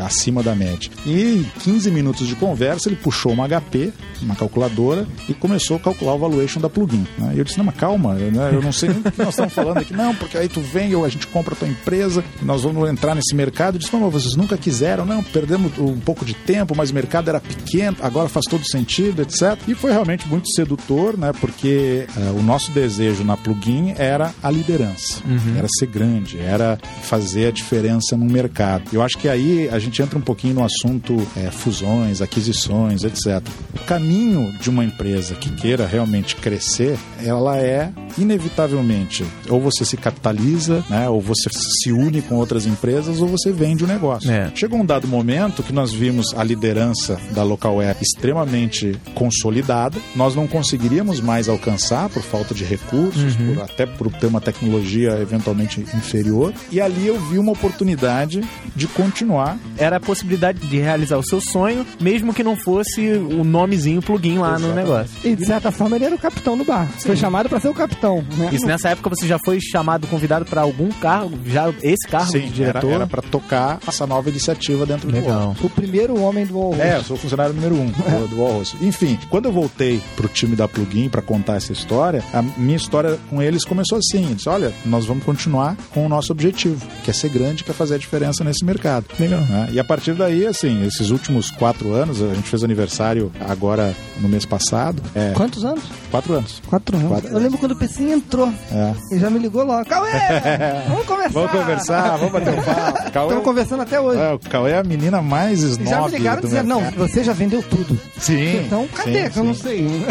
[0.02, 0.90] acima da média.
[1.06, 6.14] E 15 minutos de conversa, ele puxou uma HP, uma calculadora, e começou a calcular
[6.14, 7.05] o valuation da plugin.
[7.18, 7.33] né?
[7.35, 8.50] E eu disse, não, mas calma, né?
[8.52, 9.92] eu não sei nem o que nós estamos falando aqui.
[9.96, 13.14] Não, porque aí tu vem, ou a gente compra a tua empresa, nós vamos entrar
[13.14, 13.76] nesse mercado.
[13.76, 17.31] Eu disse, mas vocês nunca quiseram, não, perdemos um pouco de tempo, mas o mercado
[17.31, 19.59] era pequeno, agora faz todo sentido, etc.
[19.66, 21.33] E foi realmente muito sedutor, né?
[21.40, 25.22] Porque eh, o nosso desejo na plugin era a liderança,
[25.57, 28.85] era ser grande, era fazer a diferença no mercado.
[28.92, 33.42] Eu acho que aí a gente entra um pouquinho no assunto eh, fusões, aquisições, etc.
[33.74, 39.96] O caminho de uma empresa que queira realmente crescer, ela é inevitavelmente ou você se
[39.96, 41.08] capitaliza, né?
[41.08, 41.48] Ou você
[41.82, 44.30] se une com outras empresas, ou você vende o negócio.
[44.30, 44.50] É.
[44.54, 49.98] Chegou um dado momento que nós vimos a liderança da local web extremamente consolidada.
[50.14, 55.18] Nós não conseguiríamos mais alcançar por falta de recursos, por- até por ter uma tecnologia
[55.20, 56.52] eventualmente inferior.
[56.70, 58.42] E ali eu vi uma oportunidade
[58.74, 59.58] de continuar.
[59.78, 64.38] Era a possibilidade de realizar o seu sonho, mesmo que não fosse o nomezinho plugin
[64.38, 65.11] lá no negócio.
[65.25, 66.88] E de certa forma ele era o capitão do bar.
[67.01, 68.25] Foi chamado pra ser o capitão.
[68.37, 68.51] Né?
[68.53, 72.38] Isso nessa época você já foi chamado, convidado pra algum cargo, já esse cargo de
[72.38, 72.90] Sim, era, diretor.
[72.92, 75.57] era para tocar essa nova iniciativa dentro do Legal.
[75.62, 78.87] O primeiro homem do Wall É, eu sou o funcionário número um do, do.
[78.87, 83.18] Enfim, quando eu voltei pro time da Plugin para contar essa história, a minha história
[83.29, 84.29] com eles começou assim.
[84.29, 87.70] Eu disse, olha, nós vamos continuar com o nosso objetivo, que é ser grande, que
[87.70, 89.07] é fazer a diferença nesse mercado.
[89.18, 89.40] Legal.
[89.40, 89.68] Né?
[89.72, 91.25] E a partir daí, assim, esses últimos
[91.58, 95.02] quatro anos, a gente fez aniversário agora no mês passado.
[95.14, 95.82] É, Quantos anos?
[96.10, 96.62] quatro anos.
[96.66, 97.08] Quatro anos.
[97.08, 98.52] Quatro Eu lembro quando o PC entrou.
[98.72, 98.92] É.
[99.10, 99.84] Ele já me ligou logo.
[99.86, 100.10] Cauê!
[100.88, 101.32] Vamos conversar!
[101.32, 103.10] Vamos conversar, vamos bater um papo.
[103.12, 104.20] Cauê, Estamos conversando até hoje.
[104.20, 106.80] é, o Cauê é a menina mais E snob já me ligaram do dizendo, não,
[106.92, 107.98] você já vendeu tudo.
[108.18, 108.64] Sim.
[108.66, 109.24] Então, cadê?
[109.24, 109.78] sim, que eu não sim, sei.
[109.88, 110.04] sim.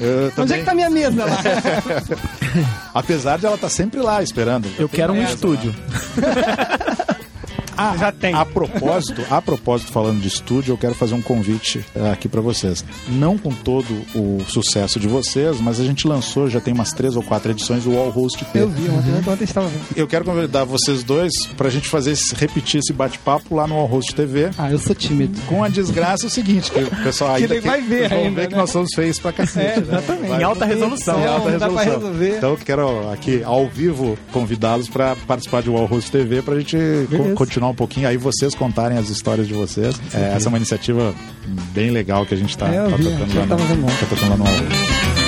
[0.00, 1.38] Eu Onde também- é que tá minha mesa lá?
[2.94, 4.68] Apesar de ela estar sempre lá esperando.
[4.78, 5.74] Eu quero um mesa estúdio.
[7.80, 8.34] Ah, Já tem.
[8.34, 12.40] A propósito, a propósito, falando de estúdio, eu quero fazer um convite eh, aqui para
[12.40, 12.84] vocês.
[13.08, 17.16] Não com todo o sucesso de vocês, mas a gente lançou, já tem umas três
[17.16, 18.60] ou quatro edições do Wall Host P.
[18.60, 19.82] Eu vi, ontem, ontem estava vendo.
[19.96, 23.86] Eu quero convidar vocês dois pra gente fazer esse- repetir esse bate-papo lá no Wall
[23.86, 24.50] Host TV.
[24.58, 25.40] Ah, eu sou tímido.
[25.46, 28.40] Com a desgraça é o seguinte, que o pessoal Que ainda ele vai ver ainda,
[28.42, 28.60] ver que né?
[28.60, 29.78] nós somos feios pra cacete.
[29.78, 30.28] É, exatamente.
[30.28, 31.20] Vai- Em alta resolução.
[31.20, 32.12] em alta resolução.
[32.36, 36.76] Então eu quero aqui ao vivo convidá-los para participar de Wall Host TV pra gente
[37.10, 38.08] co- continuar um pouquinho.
[38.08, 40.00] Aí vocês contarem as histórias de vocês.
[40.14, 41.14] É, essa é uma iniciativa
[41.72, 45.20] bem legal que a gente tá, É, tá tocando lá no, tá tocando lá no.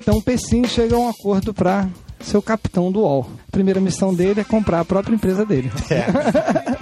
[0.00, 1.88] Então o Pecim chega a um acordo pra
[2.20, 3.26] ser o capitão do UOL.
[3.48, 5.72] A primeira missão dele é comprar a própria empresa dele.
[5.90, 6.04] É,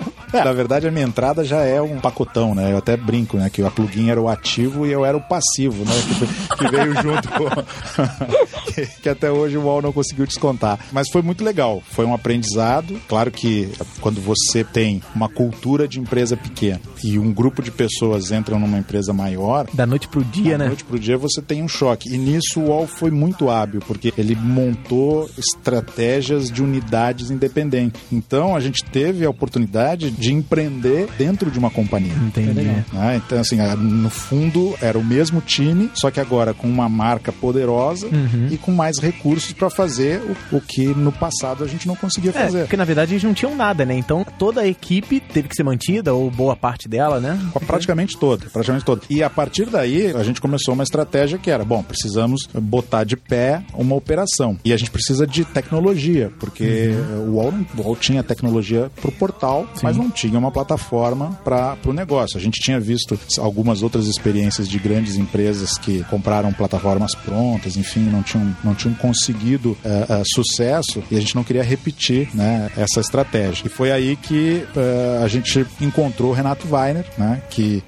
[0.44, 2.72] na verdade, a minha entrada já é um pacotão, né?
[2.72, 3.50] Eu até brinco, né?
[3.50, 5.94] Que a plugin era o ativo e eu era o passivo, né?
[6.08, 7.48] Que, que veio junto com.
[8.74, 10.78] que, que até hoje o UOL não conseguiu descontar.
[10.92, 11.82] Mas foi muito legal.
[11.90, 13.00] Foi um aprendizado.
[13.08, 13.68] Claro que
[14.00, 18.78] quando você tem uma cultura de empresa pequena e um grupo de pessoas entram numa
[18.78, 20.66] empresa maior, Da noite pro dia, da né?
[20.68, 22.12] noite pro dia você tem um choque.
[22.12, 25.28] E nisso o UOL foi muito hábil, porque ele montou
[25.66, 28.00] estratégias de unidades independentes.
[28.12, 32.12] Então a gente teve a oportunidade de empreender dentro de uma companhia.
[32.26, 32.52] Entendi.
[32.62, 32.85] né?
[33.24, 38.06] Então, assim, no fundo era o mesmo time, só que agora com uma marca poderosa
[38.06, 38.48] Uhum.
[38.50, 42.31] e com mais recursos para fazer o, o, que no passado a gente não conseguia
[42.31, 42.61] é, fazer.
[42.61, 43.94] Porque na verdade eles não tinham nada, né?
[43.94, 47.38] Então toda a equipe teve que ser mantida, ou boa parte dela, né?
[47.66, 49.03] Praticamente toda, praticamente toda.
[49.11, 53.16] E a partir daí a gente começou uma estratégia que era, bom, precisamos botar de
[53.16, 54.59] pé uma operação.
[54.64, 57.29] E a gente precisa de tecnologia, porque uhum.
[57.29, 59.81] o, UOL, o UOL tinha tecnologia para o portal, Sim.
[59.83, 62.37] mas não tinha uma plataforma para o negócio.
[62.37, 68.01] A gente tinha visto algumas outras experiências de grandes empresas que compraram plataformas prontas, enfim,
[68.01, 72.70] não tinham, não tinham conseguido uh, uh, sucesso e a gente não queria repetir né,
[72.76, 73.66] essa estratégia.
[73.66, 77.82] E foi aí que uh, a gente encontrou o Renato Weiner, né, que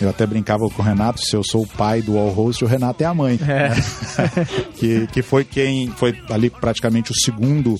[0.00, 2.66] eu até brincava com o Renato, se eu sou o pai do All Host, o
[2.66, 3.38] Renato é a mãe.
[3.42, 3.68] É.
[3.68, 3.76] Né?
[4.76, 7.78] que, que foi quem foi ali praticamente o segundo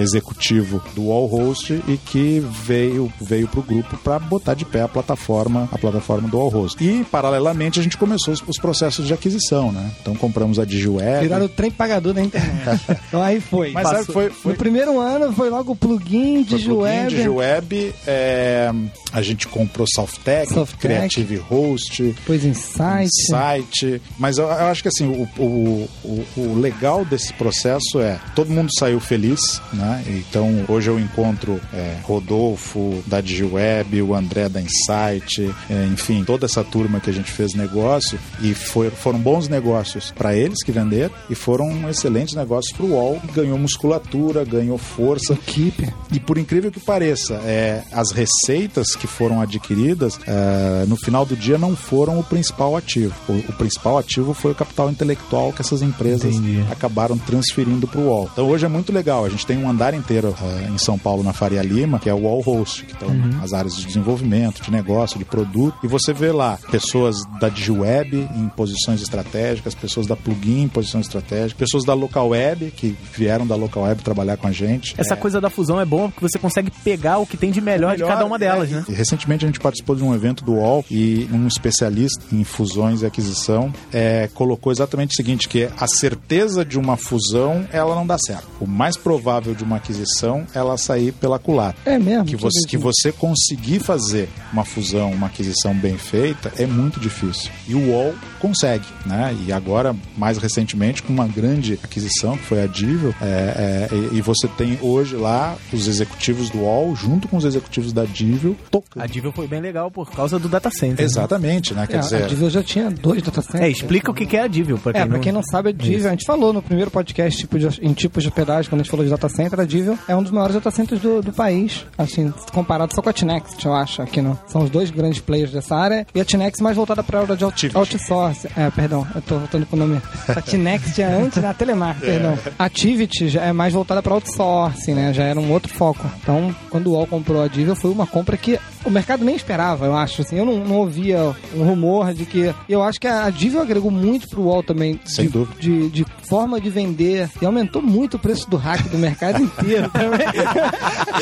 [0.00, 4.82] executivo do All Host e que veio veio para o grupo para botar de pé
[4.82, 6.82] a plataforma a plataforma do All Host.
[6.82, 9.90] E paralelamente a gente começou os, os processos de aquisição, né?
[10.00, 11.20] Então compramos a DigiWeb.
[11.32, 12.80] Viraram o trem pagador da internet.
[13.08, 13.72] então aí foi.
[13.72, 17.08] Mas sabe, foi, foi, No primeiro ano foi logo o plugin, DigiWeb.
[17.08, 18.72] DigiWeb, é,
[19.12, 22.02] a gente comprou Softtech, Softtech, Creative Host.
[22.02, 23.04] Depois Insight.
[23.04, 24.02] Insight.
[24.18, 28.50] Mas eu, eu acho que assim, o, o, o, o, legal desse processo é todo
[28.50, 30.02] mundo saiu feliz, né?
[30.06, 36.46] Então hoje eu encontro é, Rodolfo da DigiWeb, o André da Insight, é, enfim, toda
[36.46, 40.72] essa turma que a gente fez negócio e foi, foram bons negócios para eles que
[40.72, 43.20] venderam e foram excelentes negócios para o UOL.
[43.34, 45.32] Ganhou musculatura, ganhou força.
[45.32, 45.92] Equipe.
[46.12, 51.36] E por incrível que pareça, é, as receitas que foram adquiridas é, no final do
[51.36, 53.14] dia não foram o principal ativo.
[53.28, 56.64] O, o, principal ativo foi o capital intelectual que essas empresas Entendi.
[56.70, 58.28] acabaram transferindo para o UOL.
[58.32, 59.24] Então hoje é muito legal.
[59.24, 62.14] A gente tem um andar inteiro é, em São Paulo, na Faria Lima, que é
[62.14, 63.40] o UOL Host, que estão uhum.
[63.42, 65.76] as áreas de desenvolvimento, de negócio, de produto.
[65.82, 71.06] E você vê lá pessoas da DigiWeb em posições estratégicas, pessoas da Plugin em posições
[71.06, 71.11] estratégicas,
[71.56, 74.94] pessoas da Local Web, que vieram da Local Web trabalhar com a gente.
[74.98, 75.16] Essa é...
[75.16, 77.96] coisa da fusão é bom porque você consegue pegar o que tem de melhor, melhor
[77.96, 78.84] de cada uma delas, é, né?
[78.88, 83.02] E recentemente a gente participou de um evento do UOL e um especialista em fusões
[83.02, 88.06] e aquisição é, colocou exatamente o seguinte, que a certeza de uma fusão, ela não
[88.06, 88.46] dá certo.
[88.60, 91.80] O mais provável de uma aquisição, ela sair pela culatra.
[91.84, 92.24] É mesmo?
[92.24, 97.50] Que você, que você conseguir fazer uma fusão, uma aquisição bem feita, é muito difícil.
[97.68, 99.36] E o UOL consegue, né?
[99.46, 104.20] E agora, mais recentemente, com uma grande aquisição, que foi a Divel, é, é, e
[104.20, 109.02] você tem hoje lá os executivos do UOL, junto com os executivos da Divel, tocando.
[109.02, 110.98] A Divel foi bem legal por causa do data center.
[110.98, 111.04] Né?
[111.04, 111.86] Exatamente, né?
[111.86, 112.24] Quer é, dizer...
[112.24, 113.62] A Divel já tinha dois data centers.
[113.62, 114.78] É, explica o que é a Divel.
[114.78, 115.10] Pra quem é, não...
[115.10, 117.92] pra quem não sabe, a Divel, a gente falou no primeiro podcast tipo de, em
[117.92, 120.32] tipos de hospedagem, quando a gente falou de data center, a Divel é um dos
[120.32, 124.20] maiores data centers do, do país, assim, comparado só com a Tinext, eu acho, aqui
[124.20, 127.22] no, são os dois grandes players dessa área, e a Tinext mais voltada para a
[127.22, 128.48] área de outsourcing.
[128.56, 130.02] É, perdão, eu tô voltando com o nome.
[130.28, 130.40] A
[130.92, 131.48] Tinext é antes, né?
[131.48, 132.06] A Telemar, é.
[132.06, 132.38] perdão.
[132.58, 135.12] Activity já é mais voltada para outsourcing, né?
[135.12, 136.10] Já era um outro foco.
[136.22, 139.86] Então, quando o UOL comprou a Divel, foi uma compra que o mercado nem esperava,
[139.86, 140.22] eu acho.
[140.22, 142.52] Assim, eu não, não ouvia um rumor de que.
[142.68, 144.98] Eu acho que a Divel agregou muito pro UOL também.
[145.04, 145.60] Sem de, dúvida.
[145.60, 147.30] De, de, forma de vender.
[147.40, 150.26] E aumentou muito o preço do hack do mercado inteiro também.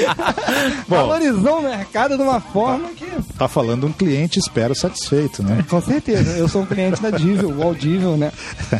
[0.88, 3.10] Valorizou o mercado de uma forma que.
[3.36, 5.64] Tá falando um cliente, espero, satisfeito, né?
[5.68, 6.36] Com certeza.
[6.36, 8.32] Eu sou um cliente da Divel, UOL Divel, né?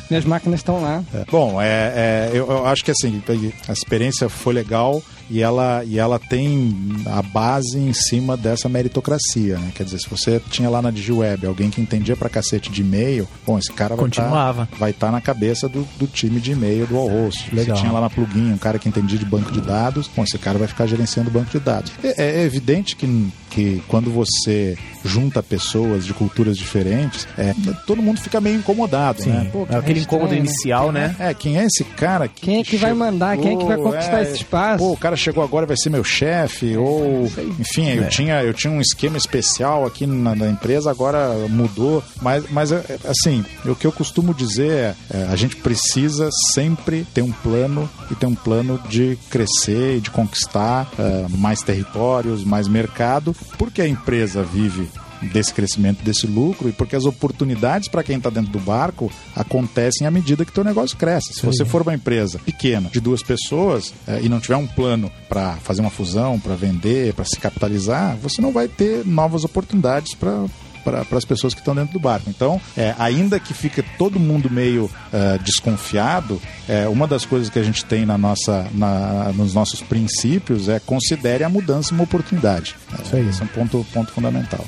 [0.09, 1.02] Minhas máquinas estão lá.
[1.14, 1.24] É.
[1.30, 3.22] Bom, é, é eu, eu acho que assim,
[3.68, 9.59] a experiência foi legal e ela, e ela tem a base em cima dessa meritocracia,
[9.59, 9.71] né?
[9.75, 13.29] Quer dizer, se você tinha lá na DigiWeb alguém que entendia pra cacete de e-mail,
[13.47, 16.97] bom, esse cara vai estar vai tá na cabeça do, do time de e-mail do
[16.97, 17.55] Allhost.
[17.55, 17.77] Legal.
[17.77, 20.38] Se tinha lá na plugin um cara que entendia de banco de dados, bom, esse
[20.38, 21.93] cara vai ficar gerenciando o banco de dados.
[22.03, 23.07] É, é evidente que
[23.51, 27.53] que quando você junta pessoas de culturas diferentes, é,
[27.87, 29.31] todo mundo fica meio incomodado, Sim.
[29.31, 29.49] né?
[29.53, 31.16] Pô, é aquele incômodo inicial, né?
[31.19, 32.29] É, quem é esse cara?
[32.29, 33.37] Que quem é que chegou, vai mandar?
[33.37, 34.79] Quem é que vai conquistar é, esse espaço?
[34.79, 37.26] Pô, o cara chegou agora vai ser meu chefe, ou
[37.59, 38.06] enfim, eu, é.
[38.09, 42.02] tinha, eu tinha um esquema especial aqui na, na, empresa, agora mudou.
[42.20, 47.06] Mas, mas é, assim, o que eu costumo dizer é, é a gente precisa sempre
[47.14, 52.44] ter um plano e ter um plano de crescer e de conquistar uh, mais territórios,
[52.44, 54.88] mais mercado porque a empresa vive
[55.22, 60.06] desse crescimento, desse lucro e porque as oportunidades para quem está dentro do barco acontecem
[60.06, 61.35] à medida que teu negócio cresce.
[61.35, 65.11] Se você for uma empresa pequena de duas pessoas é, e não tiver um plano
[65.28, 70.14] para fazer uma fusão, para vender, para se capitalizar, você não vai ter novas oportunidades
[70.14, 70.46] para
[70.83, 72.28] para as pessoas que estão dentro do barco.
[72.28, 77.59] Então, é, ainda que fique todo mundo meio uh, desconfiado, é, uma das coisas que
[77.59, 82.76] a gente tem na nossa, na, nos nossos princípios é considere a mudança uma oportunidade.
[83.12, 84.64] É, esse é um ponto, ponto fundamental.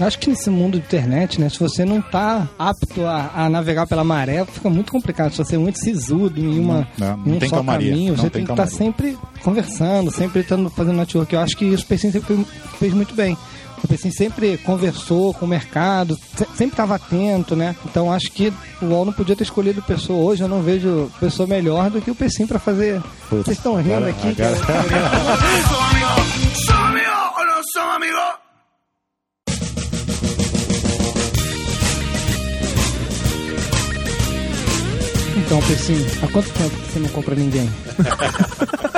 [0.00, 1.48] Acho que nesse mundo de internet, né?
[1.48, 5.32] Se você não tá apto a, a navegar pela maré, fica muito complicado.
[5.32, 8.44] Se você é muito sisudo em, uma, Não, não um só calmaria, caminho, você tem
[8.44, 8.78] que estar calmaria.
[8.78, 11.32] sempre conversando, sempre tentando fazendo network.
[11.34, 12.46] Eu acho que isso o PC sempre
[12.78, 13.36] fez muito bem.
[13.84, 17.74] O PC sempre conversou com o mercado, se- sempre estava atento, né?
[17.84, 20.42] Então acho que o UOL não podia ter escolhido pessoa hoje.
[20.42, 23.00] Eu não vejo pessoa melhor do que o PC para fazer.
[23.28, 24.34] Putz, Vocês estão rindo agora- aqui.
[24.34, 25.22] que agora-
[35.52, 37.68] Então, PC, há quanto tempo você não compra ninguém?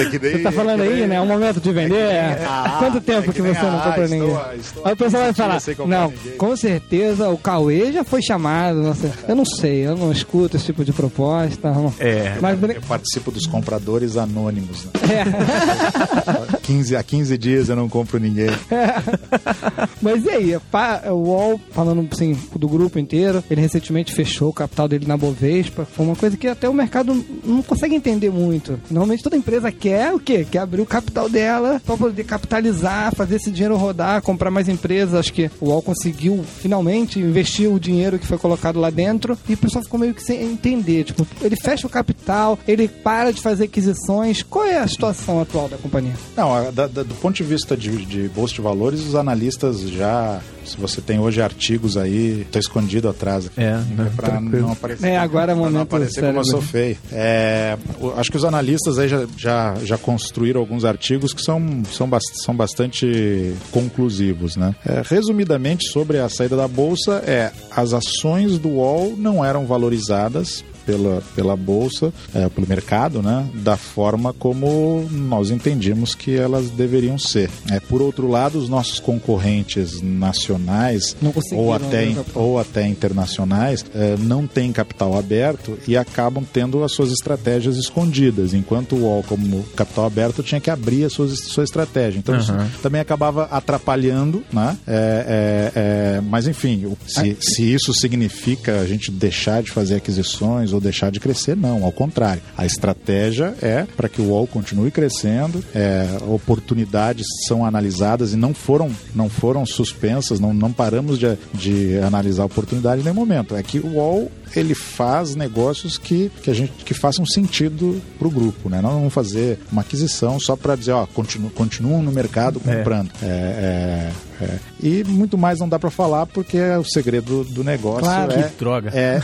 [0.00, 1.16] Aqui daí- Você tá falando aí, né?
[1.16, 1.94] É um momento de vender.
[1.96, 2.38] É.
[2.46, 4.36] Ah, Quanto tempo é que que nem- você não compra estou- ninguém?
[4.60, 6.36] estou Aí o pessoal vai falar, não, ninguém.
[6.36, 8.82] com certeza o Cauê já foi chamado.
[8.82, 9.10] não sei.
[9.28, 11.72] Eu não sei, eu não escuto esse tipo de proposta.
[11.98, 12.36] É.
[12.40, 14.84] Mas, Eu participo dos compradores anônimos.
[14.84, 14.90] Né?
[15.10, 16.56] é.
[16.62, 18.50] 15, há 15 dias eu não compro ninguém.
[20.00, 24.88] Mas e aí, o UOL, falando assim, do grupo inteiro, ele recentemente fechou o capital
[24.88, 25.84] dele na Bovespa.
[25.84, 28.78] Foi uma coisa que até o mercado não consegue entender muito.
[28.90, 30.46] Normalmente toda empresa quer o quê?
[30.50, 35.14] Quer abrir o capital dela para poder capitalizar, fazer esse dinheiro rodar, comprar mais empresas.
[35.14, 39.54] Acho que o UOL conseguiu finalmente investir o dinheiro que foi colocado lá dentro e
[39.54, 41.04] o pessoal ficou meio que sem entender.
[41.04, 44.42] Tipo, ele fecha o capital, ele para de fazer aquisições.
[44.42, 46.12] Qual é a situação atual da companhia?
[46.36, 49.80] Não, a- da- da- do ponto de vista de, de bolsa de valores, os analistas
[49.90, 50.40] já.
[50.70, 53.46] Se você tem hoje artigos aí, tô escondido atrás.
[53.46, 54.62] aqui, É, né, não, pra tranquilo.
[54.66, 55.06] não aparecer.
[55.08, 56.96] É, agora é pra não momento aparecer como eu sou feio.
[57.12, 61.82] É, o- acho que os analistas aí já, já, já construíram alguns artigos que são,
[61.92, 64.74] são, bas- são bastante conclusivos, né?
[64.86, 70.64] É, resumidamente, sobre a saída da bolsa, é as ações do UOL não eram valorizadas
[70.86, 77.18] pela, pela bolsa, é, pelo mercado, né, da forma como nós entendíamos que elas deveriam
[77.18, 77.50] ser.
[77.70, 81.16] É, por outro lado, os nossos concorrentes nacionais
[81.52, 82.42] ou até, in- capital.
[82.42, 88.54] ou até internacionais é, não têm capital aberto e acabam tendo as suas estratégias escondidas,
[88.54, 92.18] enquanto o UOL, como capital aberto, tinha que abrir a sua, sua estratégia.
[92.18, 92.66] Então, isso Uhum.
[92.82, 94.76] também acabava atrapalhando, né?
[94.86, 95.80] É, é,
[96.16, 101.10] é, mas, enfim, se, se isso significa a gente deixar de fazer aquisições ou deixar
[101.10, 102.42] de crescer, não, ao contrário.
[102.56, 108.54] A estratégia é para que o UOL continue crescendo, é, oportunidades são analisadas e não
[108.54, 113.54] foram, não foram suspensas, não, não paramos de, de analisar oportunidade em nenhum momento.
[113.54, 118.28] É que o UOL ele faz negócios que, que a gente que façam sentido para
[118.28, 118.80] o grupo, né?
[118.80, 123.10] Não vamos fazer uma aquisição só para dizer, ó, continu, continuam no mercado comprando.
[123.22, 124.10] É,
[124.40, 124.58] é, é.
[124.82, 128.32] E muito mais não dá para falar porque é o segredo do negócio Claro.
[128.32, 128.90] é, Que droga.
[128.94, 129.20] é,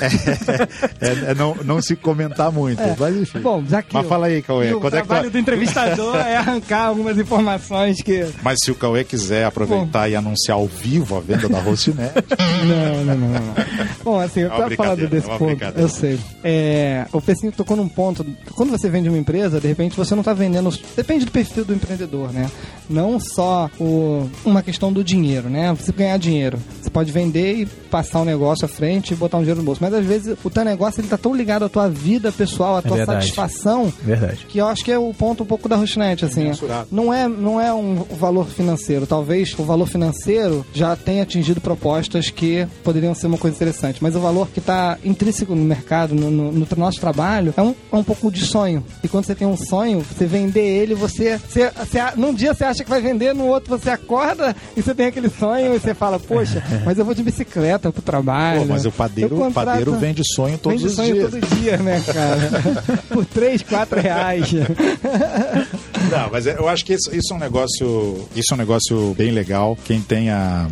[1.01, 2.81] é, é- é não, não se comentar muito.
[2.99, 3.41] Mas enfim.
[3.41, 4.73] Bom, já que Mas fala aí, Cauê.
[4.75, 8.27] o é que trabalho tu- do entrevistador é arrancar algumas informações que...
[8.43, 12.13] Mas se o Cauê quiser aproveitar e anunciar ao vivo a venda da Hostnet,
[12.67, 13.55] Não, não, não, não.
[14.05, 16.19] Bom, assim, tava falando brincadeira, desse é ponto, eu sei.
[16.43, 18.25] É, o Pecinho tocou num ponto.
[18.55, 20.73] Quando você vende uma empresa, de repente você não tá vendendo.
[20.97, 22.51] Depende do perfil do empreendedor, né?
[22.89, 25.73] Não só o, uma questão do dinheiro, né?
[25.75, 26.59] Você ganhar dinheiro.
[26.81, 29.83] Você pode vender e passar o negócio à frente e botar um dinheiro no bolso.
[29.83, 32.83] Mas às vezes o teu negócio ele tá tão ligado à tua vida pessoal, à
[32.83, 33.23] tua verdade.
[33.23, 34.47] satisfação, Verdade.
[34.49, 36.45] que eu acho que é o ponto um pouco da Rochnet, assim.
[36.45, 36.87] Mensurável.
[36.91, 39.07] Não é, não é um valor financeiro.
[39.07, 44.03] Talvez o valor financeiro já tenha atingido propostas que poderiam ser uma coisa interessante.
[44.03, 47.75] Mas o valor que está intrínseco no mercado, no, no- no nosso trabalho, é um,
[47.93, 48.85] é um pouco de sonho.
[49.03, 52.65] E quando você tem um sonho, você vender ele, você, você, você- Num dia você
[52.65, 55.95] acha que vai vender, no outro você acorda e você tem aquele sonho e você
[55.95, 58.61] fala, poxa, mas eu vou de bicicleta pro trabalho.
[58.61, 61.31] pô, mas o padeiro, o contrato- padeiro vende sonho todos Vende os sonho dias.
[61.31, 62.97] todo dia, né, cara?
[63.09, 64.53] Por 3, 4 reais.
[66.11, 69.31] Não, mas eu acho que isso, isso é um negócio, isso é um negócio bem
[69.31, 69.77] legal.
[69.85, 70.69] Quem tem a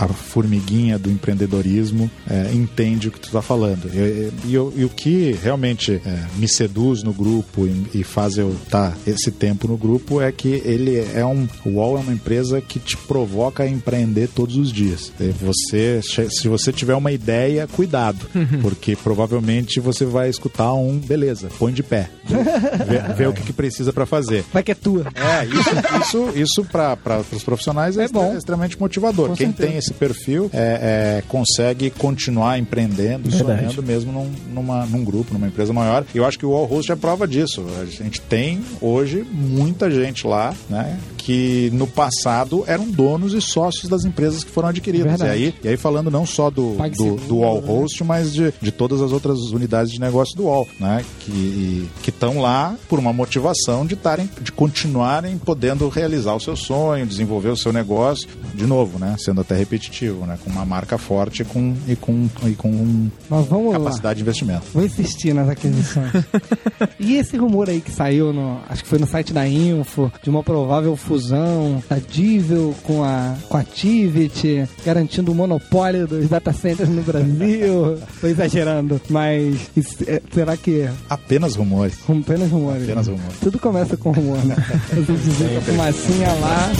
[0.00, 3.88] a formiguinha do empreendedorismo é, entende o que tu está falando.
[3.92, 8.02] E, e- e o- e o que realmente é, me seduz no grupo e, e
[8.04, 11.46] faz eu estar esse tempo no grupo é que ele é um.
[11.64, 15.12] O UOL é uma empresa que te provoca a empreender todos os dias.
[15.20, 18.26] E Você, se você tiver uma ideia, cuidado,
[18.62, 23.52] porque provavelmente você vai escutar um beleza, põe de pé, vê, vê o que, que
[23.52, 24.44] precisa para fazer.
[24.52, 25.06] Vai que é tua.
[25.14, 25.70] É, isso,
[26.02, 28.22] isso, isso para os profissionais é, É bom.
[28.24, 29.28] extre- extremamente motivador.
[29.28, 29.68] Com Quem certeza.
[29.68, 33.60] tem esse perfil é, é, consegue continuar empreendendo, Verdade.
[33.60, 36.04] sonhando mesmo num, numa, num grupo, numa empresa maior.
[36.14, 37.64] E eu acho que o All Host é prova disso.
[37.80, 40.98] A gente tem hoje muita gente lá, né?
[41.20, 45.20] Que no passado eram donos e sócios das empresas que foram adquiridas.
[45.20, 47.66] E aí, e aí falando não só do, do, do Wall né?
[47.66, 51.04] Host, mas de, de todas as outras unidades de negócio do Wall, né?
[51.20, 57.06] Que estão lá por uma motivação de, tarem, de continuarem podendo realizar o seu sonho,
[57.06, 59.16] desenvolver o seu negócio, de novo, né?
[59.18, 60.38] Sendo até repetitivo, né?
[60.42, 63.78] Com uma marca forte e com, e com, e com vamos lá.
[63.78, 64.66] capacidade de investimento.
[64.72, 66.12] Vou insistir nas aquisições.
[66.98, 70.30] e esse rumor aí que saiu, no, acho que foi no site da Info, de
[70.30, 76.52] uma provável fusão da Diesel com a, com a Tivit, garantindo o monopólio dos data
[76.52, 77.98] centers no Brasil.
[78.20, 81.94] Tô exagerando, mas isso- é, será que Apenas rumores.
[82.06, 82.84] rum- apenas rumores?
[82.84, 83.38] Apenas rumores.
[83.40, 84.54] Tudo começa com rumor, né?
[84.94, 86.70] Você dizer que a fumacinha lá...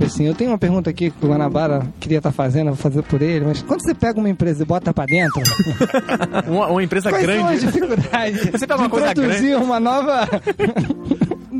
[0.00, 2.82] Então, Pecinho, eu tenho uma pergunta aqui que o Guanabara queria estar fazendo, eu vou
[2.82, 5.42] fazer por ele, mas quando você pega uma empresa e bota pra dentro,
[6.48, 7.66] Uma, uma empresa quais são as grande.
[7.66, 10.26] dificuldades Você pega uma coisa produzir uma nova...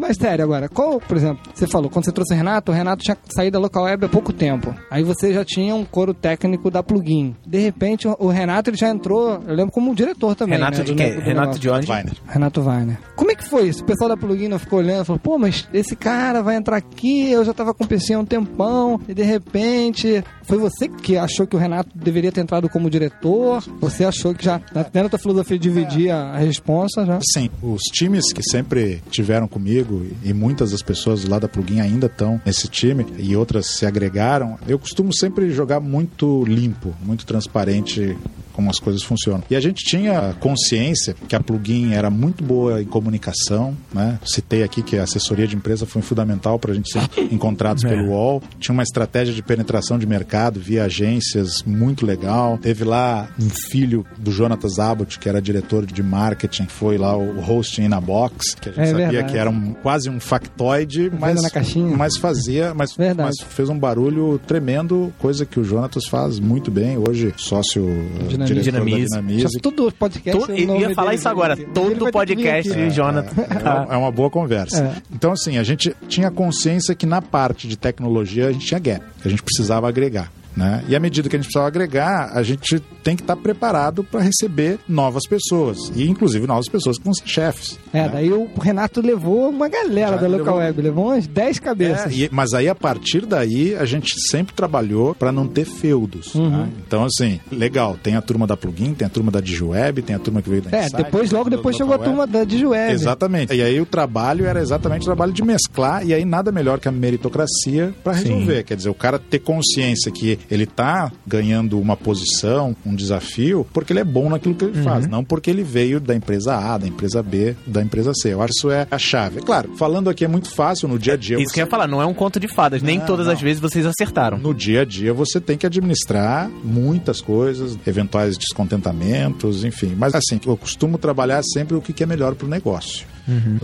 [0.01, 3.03] Mas sério agora, qual, por exemplo, você falou, quando você trouxe o Renato, o Renato
[3.03, 4.75] tinha saído da local web há pouco tempo.
[4.91, 7.37] Aí você já tinha um coro técnico da plugin.
[7.47, 10.59] De repente, o- Renato ele já entrou, eu lembro como diretor também.
[10.59, 11.11] Renato né, de quem?
[11.13, 11.61] Renato negócio.
[11.61, 11.91] de onde?
[11.91, 12.13] Weiner.
[12.27, 12.99] Renato Weiner.
[13.15, 13.83] Como é que foi isso?
[13.83, 16.77] O pessoal da plugin não ficou olhando e falou, pô, mas esse cara vai entrar
[16.77, 20.25] aqui, eu já tava com o PC há um tempão, e de repente.
[20.45, 23.63] Foi você que achou que o Renato deveria ter entrado como diretor?
[23.81, 24.59] Você achou que já.
[24.59, 27.21] Tá tendo a tua filosofia de dividir a, a responsa já?
[27.33, 29.90] Sim, os times que sempre tiveram comigo
[30.23, 34.59] e muitas das pessoas lá da plugin ainda estão nesse time e outras se agregaram,
[34.67, 38.17] eu costumo sempre jogar muito limpo, muito transparente
[38.61, 39.43] como as coisas funcionam.
[39.51, 44.19] E a gente tinha consciência que a plugin era muito boa em comunicação, né?
[44.25, 47.01] Citei aqui que a assessoria de empresa foi fundamental para a gente ser
[47.33, 48.43] encontrados pelo UOL.
[48.59, 52.59] Tinha uma estratégia de penetração de mercado via agências muito legal.
[52.59, 57.41] Teve lá um filho do Jonatas Abbott, que era diretor de marketing, foi lá o
[57.41, 59.33] hosting na box, que a gente É sabia verdade.
[59.33, 61.97] que era um, quase um factoide, mas, na caixinha.
[61.97, 66.99] mas fazia, mas, mas fez um barulho tremendo, coisa que o Jonatas faz muito bem.
[66.99, 69.41] Hoje, sócio eh, Dinamize.
[69.41, 70.41] Já todo podcast.
[70.41, 71.57] Todo, o eu ia falar isso agora.
[71.57, 72.91] Todo podcast, aqui.
[72.91, 73.43] Jonathan.
[73.43, 74.85] É uma- é uma boa conversa.
[74.85, 75.03] É.
[75.15, 79.05] Então, assim, a gente tinha consciência que na parte de tecnologia a gente tinha gap,
[79.23, 80.31] que a gente precisava agregar.
[80.57, 80.83] Né?
[80.89, 84.21] E à medida que a gente precisava agregar, a gente tem que estar preparado para
[84.21, 85.91] receber novas pessoas.
[85.95, 87.79] E inclusive novas pessoas que vão ser chefes.
[87.93, 88.09] É, né?
[88.13, 91.61] daí o Renato levou uma galera Já da local levou- web, levou umas 10 É,
[91.61, 92.13] cabeças.
[92.17, 96.35] e- mas aí a partir daí a gente sempre trabalhou para não ter feudos.
[96.35, 96.51] Uhum.
[96.51, 96.69] né?
[96.87, 100.19] Então, assim, legal, tem a turma da plugin, tem a turma da DigiWeb, tem a
[100.19, 102.93] turma que veio da É, Insight, depois, logo depois chegou a turma da DigiWeb.
[102.93, 103.55] Exatamente.
[103.55, 106.89] E aí o trabalho era exatamente o trabalho de mesclar, e aí nada melhor que
[106.89, 108.65] a meritocracia para resolver.
[108.65, 113.93] Quer dizer, o cara ter consciência que ele tá ganhando uma posição, um desafio, porque
[113.93, 114.85] ele é bom naquilo que ele Uhum.
[114.85, 118.33] faz, não porque ele veio da empresa A, da empresa B, da empresa C.
[118.33, 119.39] Eu acho que isso é a chave.
[119.39, 121.37] É Claro, falando aqui é muito fácil no dia a dia.
[121.37, 122.83] Isso você- que eu ia falar, não é um conto de fadas.
[122.83, 123.33] Nem Não, todas não.
[123.35, 124.39] as vezes vocês acertaram.
[124.39, 129.95] no dia a dia você tem que administrar muitas coisas, eventuais descontentamentos, enfim.
[129.97, 133.07] Mas assim, eu costumo trabalhar sempre o que é melhor para o negócio.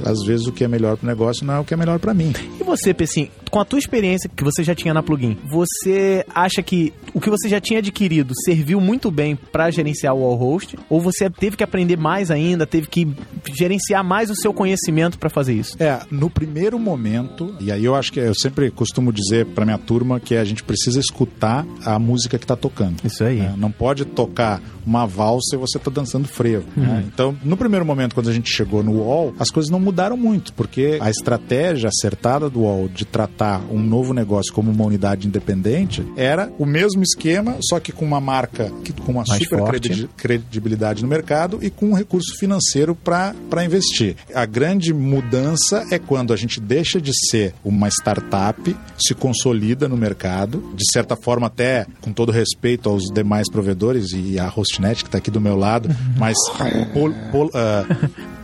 [0.04, 1.98] Às vezes o que é melhor para o negócio não é o que é melhor
[1.98, 2.32] para mim.
[2.60, 6.62] E você, Pessim, com a tua experiência que você já tinha na plugin, você acha
[6.62, 10.78] que o que você já tinha adquirido serviu muito bem pra gerenciar o Wall Host?
[10.90, 13.08] Ou você teve que aprender mais ainda, teve que
[13.56, 15.74] gerenciar mais o seu conhecimento pra fazer isso?
[15.82, 19.78] É, no primeiro momento, e aí eu acho que eu sempre costumo dizer para minha
[19.78, 22.96] turma que a gente precisa escutar a música que tá tocando.
[23.04, 23.38] Isso aí.
[23.38, 23.54] né?
[23.56, 26.66] Não pode tocar uma valsa e você tá dançando frevo.
[26.76, 27.02] né?
[27.06, 30.52] Então, no primeiro momento, quando a gente chegou no UOL, as coisas não mudaram muito,
[30.52, 36.04] porque a estratégia acertada do UOL de tratar um novo negócio como uma unidade independente
[36.16, 39.88] era o mesmo esquema, só que com uma marca que, com uma Mais super forte.
[39.88, 43.34] credi- credibilidade no mercado e com um recurso financeiro para
[43.64, 44.16] investir.
[44.34, 49.96] A grande mudança é quando a gente deixa de ser uma startup, se consolida no
[49.96, 55.08] mercado, de certa forma até com todo respeito aos demais provedores e a Hostnet que
[55.08, 55.88] está aqui do meu lado,
[56.18, 56.36] mas
[56.92, 57.84] pol- pol- ah,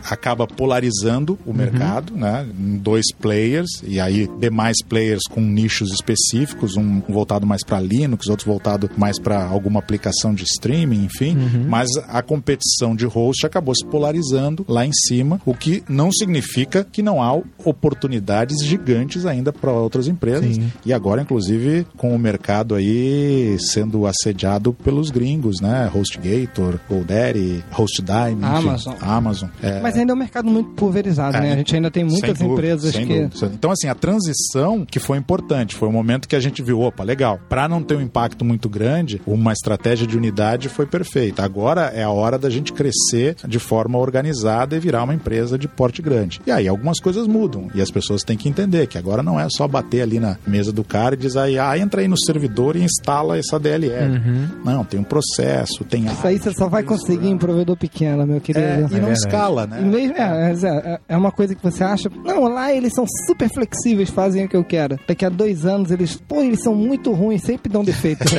[0.09, 6.75] acaba polarizando o mercado, né, em dois players e aí demais players com nichos específicos,
[6.75, 11.35] um voltado mais para Linux, outro voltado mais para alguma aplicação de streaming, enfim,
[11.67, 16.83] mas a competição de host acabou se polarizando lá em cima, o que não significa
[16.83, 17.33] que não há
[17.65, 20.55] oportunidades gigantes ainda para outras empresas.
[20.55, 20.71] Sim.
[20.85, 25.89] E agora, inclusive, com o mercado aí sendo assediado pelos gringos, né?
[25.93, 28.95] HostGator, GoDaddy, HostDime, Amazon.
[28.99, 29.49] Amazon.
[29.61, 31.41] É, Mas ainda é um mercado muito pulverizado, É.
[31.41, 31.53] né?
[31.53, 33.05] A gente ainda tem muitas dúvida, empresas que.
[33.05, 33.51] dúvida.
[33.53, 37.03] Então, assim, a transição que foi importante, foi o momento que a gente viu, opa,
[37.03, 37.39] legal.
[37.49, 41.43] Para não ter um impacto muito grande, uma estratégia de unidade foi perfeita.
[41.43, 45.67] Agora é a hora da gente crescer de forma organizada e virar uma empresa de
[45.67, 46.41] porte grande.
[46.45, 49.47] E aí algumas coisas mudam e as pessoas têm que entender que agora não é
[49.49, 52.75] só bater ali na mesa do cara e dizer aí, ah, entra aí no servidor
[52.75, 54.19] e instala essa DLL.
[54.63, 58.39] Não, tem um processo, tem Isso aí você só vai conseguir em provedor pequeno, meu
[58.41, 58.65] querido.
[58.65, 59.13] é, e não verdade.
[59.19, 59.82] escala, E né?
[59.85, 63.49] Mesmo, é, mas é, é uma coisa que você acha, não, lá eles são super
[63.49, 64.99] flexíveis, fazem o que eu quero.
[65.07, 68.23] Daqui a dois anos eles, pô, eles são muito ruins, sempre dão defeito.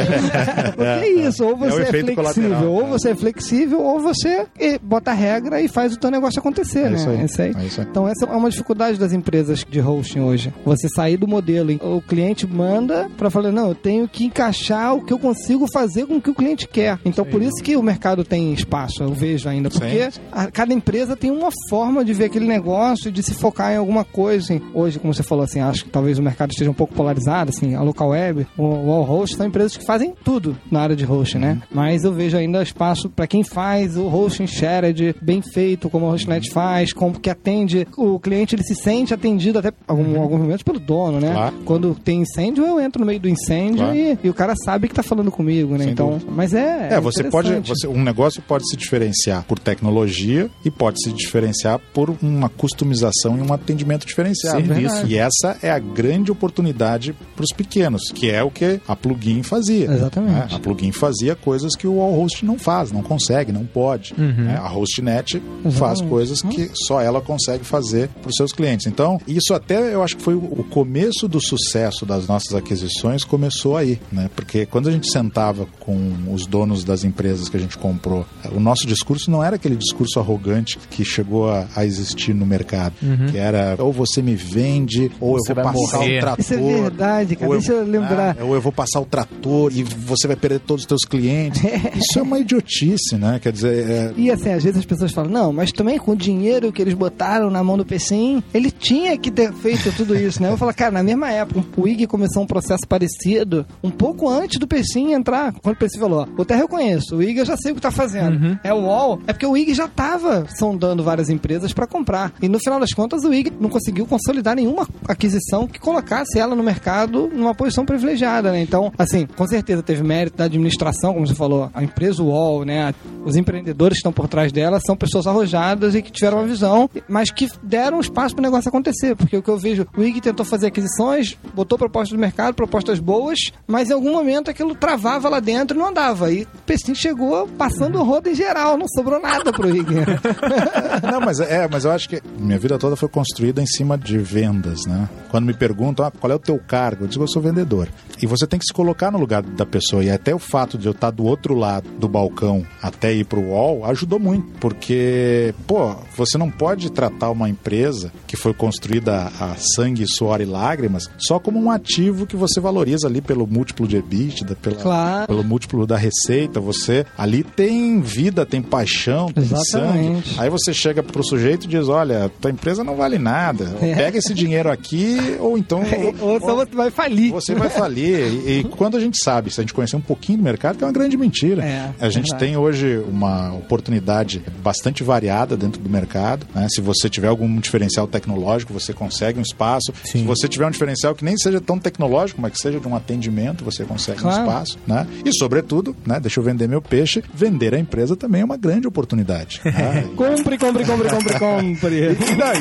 [0.79, 2.87] É isso, ou É você é, efeito flexível, ou é.
[2.87, 4.47] você é flexível, ou você
[4.83, 6.97] bota a regra e faz o teu negócio acontecer, É né?
[6.97, 7.55] isso aí, Esse aí.
[7.59, 7.87] é isso aí.
[7.91, 10.53] Então essa é uma dificuldade das empresas de hosting hoje.
[10.65, 15.03] Você sair do modelo, o cliente manda para falar, não, eu tenho que encaixar o
[15.05, 16.99] que eu consigo fazer com o que o cliente quer.
[17.05, 21.17] Então por isso que o mercado tem espaço, eu vejo ainda, porque a- cada empresa
[21.17, 24.45] tem uma forma de ver aquele negócio, de se focar em alguma coisa.
[24.45, 24.61] assim.
[24.73, 27.75] Hoje, como você falou assim, acho que talvez o mercado esteja um pouco polarizado, assim,
[27.75, 31.39] a local web, o, all host são empresas que fazem tudo na área de hosting,
[31.39, 31.61] né?
[31.71, 36.11] Mas eu vejo ainda espaço para quem faz o hosting shared bem feito, como a
[36.11, 40.63] Hostnet faz, como que atende o cliente, ele se sente atendido até algum, alguns momentos
[40.63, 41.33] pelo dono, né?
[41.33, 41.57] Claro.
[41.65, 43.97] Quando tem incêndio, eu entro no meio do incêndio Claro.
[43.97, 45.85] e, e o cara sabe que tá falando comigo, né?
[45.85, 46.31] Sem então, dúvida.
[46.35, 51.03] mas é É, você pode, você, um negócio pode se diferenciar por tecnologia e pode
[51.03, 54.67] se diferenciar por uma customização e um atendimento diferenciado.
[54.67, 55.07] Serviço.
[55.07, 59.43] E essa é a grande oportunidade para os pequenos, que é o que a plugin
[59.43, 59.87] fazia.
[59.93, 60.33] Exatamente.
[60.33, 60.49] né?
[60.57, 64.15] A plugin fazia coisas que o All Host não faz, não consegue, não pode.
[64.19, 64.57] né?
[64.63, 66.09] A Hostnet faz Exatamente.
[66.09, 68.87] coisas que só ela consegue fazer para os seus clientes.
[68.87, 73.25] Então, isso até eu acho que foi o o começo do sucesso das nossas aquisições
[73.25, 74.31] começou aí, né?
[74.37, 78.61] Porque quando a gente sentava com os donos das empresas que a gente comprou, o
[78.61, 82.95] nosso discurso não era aquele discurso arrogante que chegou a, a existir no mercado,
[83.31, 86.17] que era ou você me vende ou Você eu vou passar morrer.
[86.19, 86.41] o trator.
[86.41, 87.51] Isso é verdade, cara.
[87.51, 88.37] ou Deixa eu lembrar.
[88.41, 91.63] ah, ou eu vou passar o trator e você vai perder todos os teus clientes.
[91.97, 93.39] Isso é uma idiotice, né?
[93.43, 96.17] Quer dizer, é, E assim, às vezes as pessoas falam, não, mas também com o
[96.17, 100.43] dinheiro que eles botaram na mão do PCIM, ele tinha que ter feito tudo isso,
[100.43, 100.51] né?
[100.51, 104.59] Eu falo, cara, na mesma época, o IG começou um processo parecido, um pouco antes
[104.59, 105.53] do PCIM entrar.
[105.63, 107.81] Quando o PCIM falou, ó, eu até reconheço, o IG eu já sei o que
[107.81, 108.59] tá fazendo.
[108.63, 112.33] É o UOL, é porque o IG já tava sondando várias empresas para comprar.
[112.41, 116.55] E no final das contas, o IG não conseguiu consolidar nenhuma aquisição que colocasse ela
[116.55, 118.61] no mercado numa posição privilegiada, né?
[118.61, 122.95] Então, assim, com certeza teve mérito da administração, como você falou, a empresa UOL, né?
[123.25, 126.89] Os empreendedores que estão por trás dela são pessoas arrojadas e que tiveram uma visão,
[127.09, 129.17] mas que deram espaço para o negócio acontecer.
[129.17, 132.99] Porque o que eu vejo, o IG tentou fazer aquisições, botou propostas no mercado, propostas
[132.99, 136.31] boas, mas em algum momento aquilo travava lá dentro e não andava.
[136.33, 139.85] E o Pessim chegou passando o rodo em geral, não sobrou nada pro IG.
[141.03, 144.19] Não, mas é, mas eu acho que minha vida toda foi construída em cima de
[144.19, 145.09] vendas, né?
[145.31, 147.05] Quando me perguntam, ah, qual é o teu cargo?
[147.05, 147.89] Eu digo, eu sou vendedor.
[148.23, 150.05] E você tem que se colocar no lugar da pessoa.
[150.05, 153.41] E até o fato de eu estar do outro lado do balcão até ir pro
[153.41, 154.47] UOL ajudou muito.
[154.61, 160.45] Porque, pô, você não pode tratar uma empresa que foi construída a sangue, suor e
[160.45, 165.27] lágrimas só como um ativo que você valoriza ali pelo múltiplo de EBITDA, pela, Claro.
[165.27, 166.61] pelo múltiplo da receita.
[166.61, 170.29] Você ali tem vida, tem paixão, tem Exatamente.
[170.29, 170.41] sangue.
[170.41, 173.75] Aí você chega pro sujeito e diz: Olha, tua empresa não vale nada.
[173.81, 173.95] É.
[173.95, 175.83] Pega esse dinheiro aqui, ou então.
[176.21, 177.31] Ou só você vai falir.
[177.33, 178.19] Você vai falir.
[178.47, 180.85] E, e quando a gente sabe, se a gente conhecer um pouquinho do mercado, que
[180.85, 181.65] é uma grande mentira.
[181.65, 182.39] É, a gente verdade.
[182.45, 186.47] tem hoje uma oportunidade bastante variada dentro do mercado.
[186.55, 186.67] né?
[186.71, 189.93] Se você tiver algum diferencial tecnológico, você consegue um espaço.
[190.05, 192.95] Se você tiver um diferencial que nem seja tão tecnológico, mas que seja de um
[192.95, 194.39] atendimento, você consegue Claro.
[194.39, 194.79] um espaço.
[194.87, 195.07] Né?
[195.25, 198.87] E, sobretudo, né, deixa eu vender meu peixe, vender a empresa também é uma grande
[198.87, 199.61] oportunidade.
[199.65, 200.09] né?
[200.17, 202.19] Compre, compre, compre, compre, compre.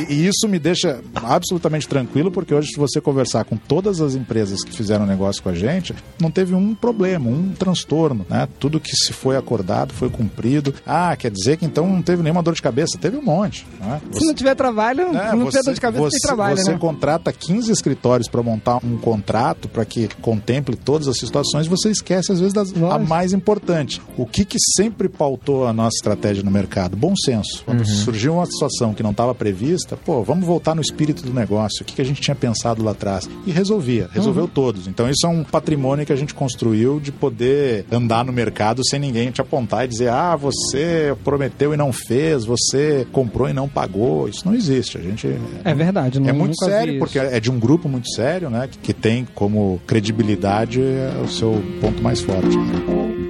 [0.10, 4.16] E, e isso me deixa absolutamente tranquilo, porque hoje, se você conversar com todas as
[4.16, 8.48] empresas que fizeram negócio com a gente, não teve um problema, um transtorno, né?
[8.60, 10.74] Tudo que se foi acordado foi cumprido.
[10.86, 12.98] Ah, quer dizer que então não teve nenhuma dor de cabeça?
[12.98, 13.66] Teve um monte.
[13.80, 14.02] Né?
[14.12, 16.78] Se não tiver trabalho, É, não tiver dor de cabeça, você, tem trabalho, você né?
[16.78, 22.32] contrata 15 escritórios para montar um contrato para que contemple todas as situações, você esquece
[22.32, 24.02] às vezes das, a mais importante.
[24.18, 26.96] O que, que sempre pautou a nossa estratégia no mercado?
[26.96, 27.64] Bom senso.
[27.66, 31.82] Quando surgiu uma situação que não estava prevista, pô, vamos voltar no espírito do negócio.
[31.82, 33.30] O que, que a gente tinha pensado lá atrás?
[33.46, 34.88] E resolvia, resolveu todos.
[34.88, 39.00] Então isso é um patrimônio que a gente construiu de poder andar no mercado sem
[39.00, 43.68] ninguém te apontar e dizer, ah, você prometeu e não fez, você comprou e não
[43.68, 44.28] pagou.
[44.28, 44.98] Isso não existe.
[44.98, 45.28] A gente
[45.64, 46.20] É verdade.
[46.20, 48.68] Não, é muito sério, porque é de um grupo muito sério, né?
[48.70, 52.56] Que, que tem como credibilidade é, o seu ponto mais forte.
[52.56, 53.23] Então,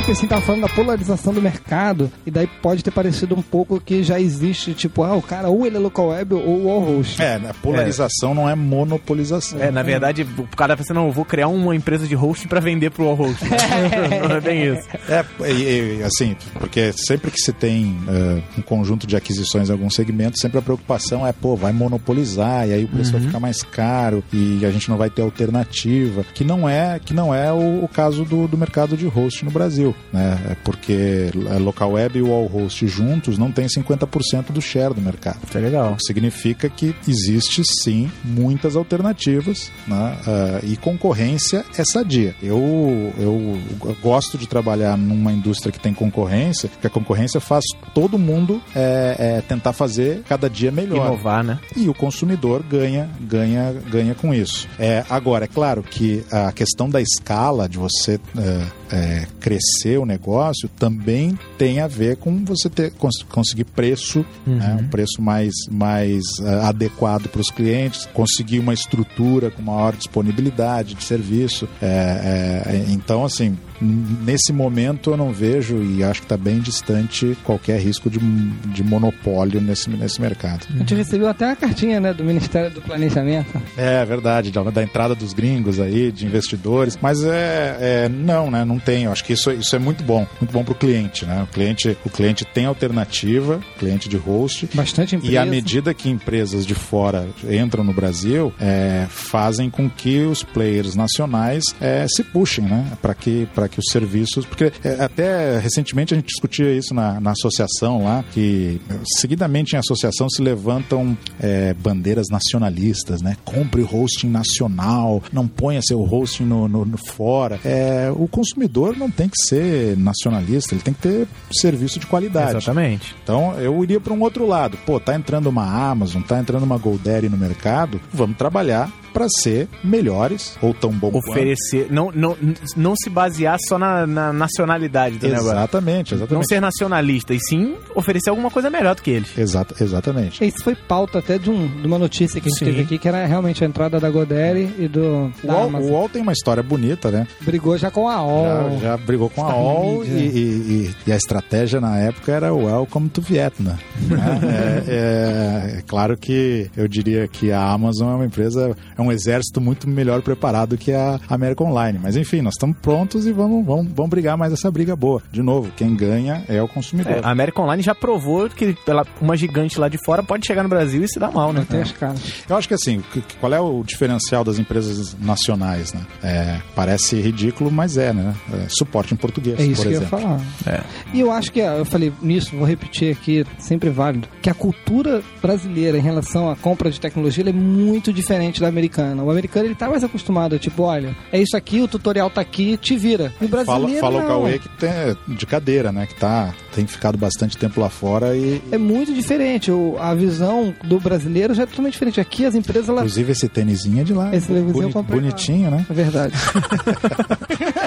[0.00, 3.80] o Pessim tava falando da polarização do mercado, e daí pode ter parecido um pouco
[3.80, 7.20] que já existe, tipo, ah, o cara ou ele é local web ou wall host.
[7.20, 9.60] É, né, polarização não é monopolização.
[9.60, 12.60] É, na verdade, o cara pensa, não, eu vou criar uma empresa de hosting pra
[12.60, 13.42] vender pro host.
[14.28, 14.88] não é bem isso.
[15.08, 19.72] É, e, e, assim, porque sempre que você tem eh, um conjunto de aquisições em
[19.72, 23.40] algum segmento, sempre a preocupação é, pô, vai monopolizar e aí o preço vai ficar
[23.40, 27.52] mais caro e a gente não vai ter alternativa, que não é, que não é
[27.52, 30.38] o, o caso do, do mercado de host no Brasil, né?
[30.50, 34.94] É porque a local web e o all host juntos não tem 50% do share
[34.94, 35.38] do mercado.
[35.46, 35.96] Isso é legal.
[35.96, 40.18] Que significa que existe sim muitas alternativas né?
[40.26, 42.34] Ah, e concorrência é sadia.
[42.42, 47.64] Eu, eu gosto de trabalhar numa indústria que tem concorrência, porque a concorrência faz
[47.94, 51.06] todo mundo é, é, tentar fazer cada dia melhor.
[51.06, 51.58] Inovar, né?
[51.76, 54.68] E o consumidor ganha, ganha, ganha com isso.
[54.78, 60.06] É, agora, é claro que a questão da escala, de você é, é, crescer o
[60.06, 65.52] negócio, também tem a ver com você ter, cons- conseguir preço, né, um preço mais,
[65.70, 71.68] mais é, adequado para os clientes, conseguir uma estrutura com maior disponibilidade de serviço.
[71.82, 77.36] É, é, então, assim, nesse momento eu não vejo e acho que está bem distante
[77.44, 80.66] qualquer risco de, de monopólio nesse, nesse mercado.
[80.74, 83.60] A gente recebeu até a cartinha, né, do Ministério do Planejamento.
[83.76, 88.64] É verdade, da, da entrada dos gringos aí, de investidores, mas é, é, não, né?
[88.64, 89.04] Não tem.
[89.04, 91.42] Eu acho que isso, isso é muito bom, muito bom para o cliente, né?
[91.42, 94.68] O cliente, o cliente tem alternativa, cliente de host.
[94.74, 95.32] Bastante empresa.
[95.32, 100.42] E à medida que empresas de fora entram no Brasil, é, fazem com que os
[100.42, 102.86] players nacionais é, se puxem, né?
[103.00, 104.44] Para que, para que os serviços.
[104.46, 108.80] Porque é, até recentemente a gente discutia isso na, na associação lá, que
[109.20, 113.36] seguidamente em associação se levantam é, bandeiras nacionalistas, né?
[113.44, 117.60] Compre hosting nacional, não ponha seu hosting no, no- no fora.
[117.64, 122.56] É, o consumidor não tem que ser nacionalista, ele tem que ter serviço de qualidade.
[122.56, 123.14] Exatamente.
[123.22, 124.78] Então eu iria para um outro lado.
[124.86, 129.68] Pô, tá entrando uma Amazon, tá entrando uma GoDaddy no mercado, vamos trabalhar para ser
[129.82, 131.30] melhores ou tão bom quanto.
[131.30, 131.88] Oferecer.
[131.90, 132.36] Não, não,
[132.76, 135.48] não se basear só na, na nacionalidade do negócio.
[135.50, 136.48] Exatamente, Não exatamente.
[136.48, 139.36] ser nacionalista, e sim oferecer alguma coisa melhor do que eles.
[139.38, 140.44] Exata, exatamente.
[140.44, 142.64] Isso foi pauta até de, um, de uma notícia que a gente Sim.
[142.66, 145.90] teve aqui, que era realmente a entrada da Godaddy e do O da UOL, Amazon.
[145.90, 147.26] o UOL tem uma história bonita, né?
[147.40, 148.70] Brigou já com a OL.
[148.72, 151.96] Já, já brigou com a Está na OL e, e- e- e a estratégia na
[151.98, 153.72] época era Welcome to Vietnam.
[153.72, 153.78] né?
[154.88, 159.10] é, é- é claro que eu diria que a Amazon é uma empresa, é um
[159.12, 161.98] exército muito melhor preparado que a American Online.
[162.02, 165.22] Mas enfim, nós estamos prontos e vamos, vamos, vamos brigar mais essa briga boa.
[165.30, 167.12] De novo, quem ganha é o consumidor.
[167.12, 170.62] É, a América Online já provou que ela, uma gigante lá de fora pode chegar
[170.62, 171.66] no Brasil e se dar mal, né?
[171.68, 172.20] Tem as caras.
[172.48, 173.02] Eu acho que assim,
[173.40, 176.00] qual é o diferencial das empresas nacionais, né?
[176.22, 178.34] É, parece ridículo, mas é, né?
[178.52, 180.18] É, suporte em português, É isso por que eu ia exemplo.
[180.20, 180.40] falar.
[180.66, 180.82] É.
[181.12, 185.22] E eu acho que, eu falei nisso, vou repetir aqui, sempre válido, que a cultura
[185.40, 189.22] brasileira em relação à compra de tecnologia ela é muito diferente da americana.
[189.22, 192.76] O americano ele tá mais acostumado, tipo, olha, é isso aqui, o tutorial tá aqui,
[192.76, 193.32] te vira.
[193.40, 194.28] O Fala, brasileiro fala o não.
[194.28, 194.90] Cauê que tem
[195.28, 196.06] de cadeira, né?
[196.06, 198.60] Que tá, tem ficado bastante tempo lá fora e.
[198.72, 199.70] É muito diferente.
[199.70, 202.20] O- a visão do brasileiro já é totalmente diferente.
[202.20, 203.02] Aqui as empresas, elas...
[203.02, 204.34] Inclusive esse tênisinho é de lá.
[204.34, 205.22] Esse tênisinho eu Boni- comprei lá.
[205.26, 205.86] bonitinho, né?
[205.88, 206.34] É verdade.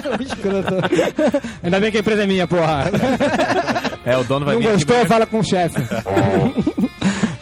[1.63, 2.85] Ainda bem que a empresa é minha, porra.
[4.03, 5.79] É, o dono vai Não vir aqui gostou, fala com o chefe.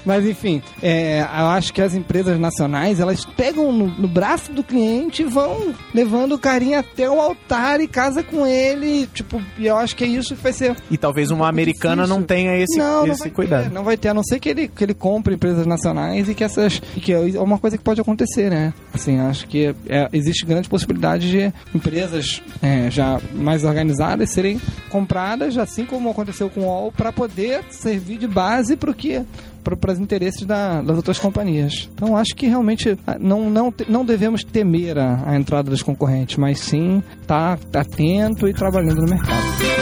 [0.10, 4.64] Mas enfim, é, eu acho que as empresas nacionais elas pegam no, no braço do
[4.64, 9.06] cliente e vão levando o carinha até o altar e casa com ele.
[9.14, 10.76] Tipo, e eu acho que é isso que vai ser.
[10.90, 12.16] E talvez uma pouco americana difícil.
[12.16, 13.64] não tenha esse, não, não esse vai cuidado.
[13.66, 16.34] Ter, não vai ter, a não ser que ele, que ele compre empresas nacionais e
[16.34, 16.82] que essas.
[16.98, 18.74] e que é uma coisa que pode acontecer, né?
[18.92, 25.56] Assim, acho que é, existe grande possibilidade de empresas é, já mais organizadas serem compradas,
[25.56, 29.22] assim como aconteceu com o UOL, para poder servir de base para o que
[29.64, 31.90] para os interesses da- das outras companhias.
[31.94, 36.38] Então acho que realmente ah, não, não, não devemos temer a, a entrada dos concorrentes,
[36.38, 39.79] mas sim estar tá, atento e trabalhando no mercado.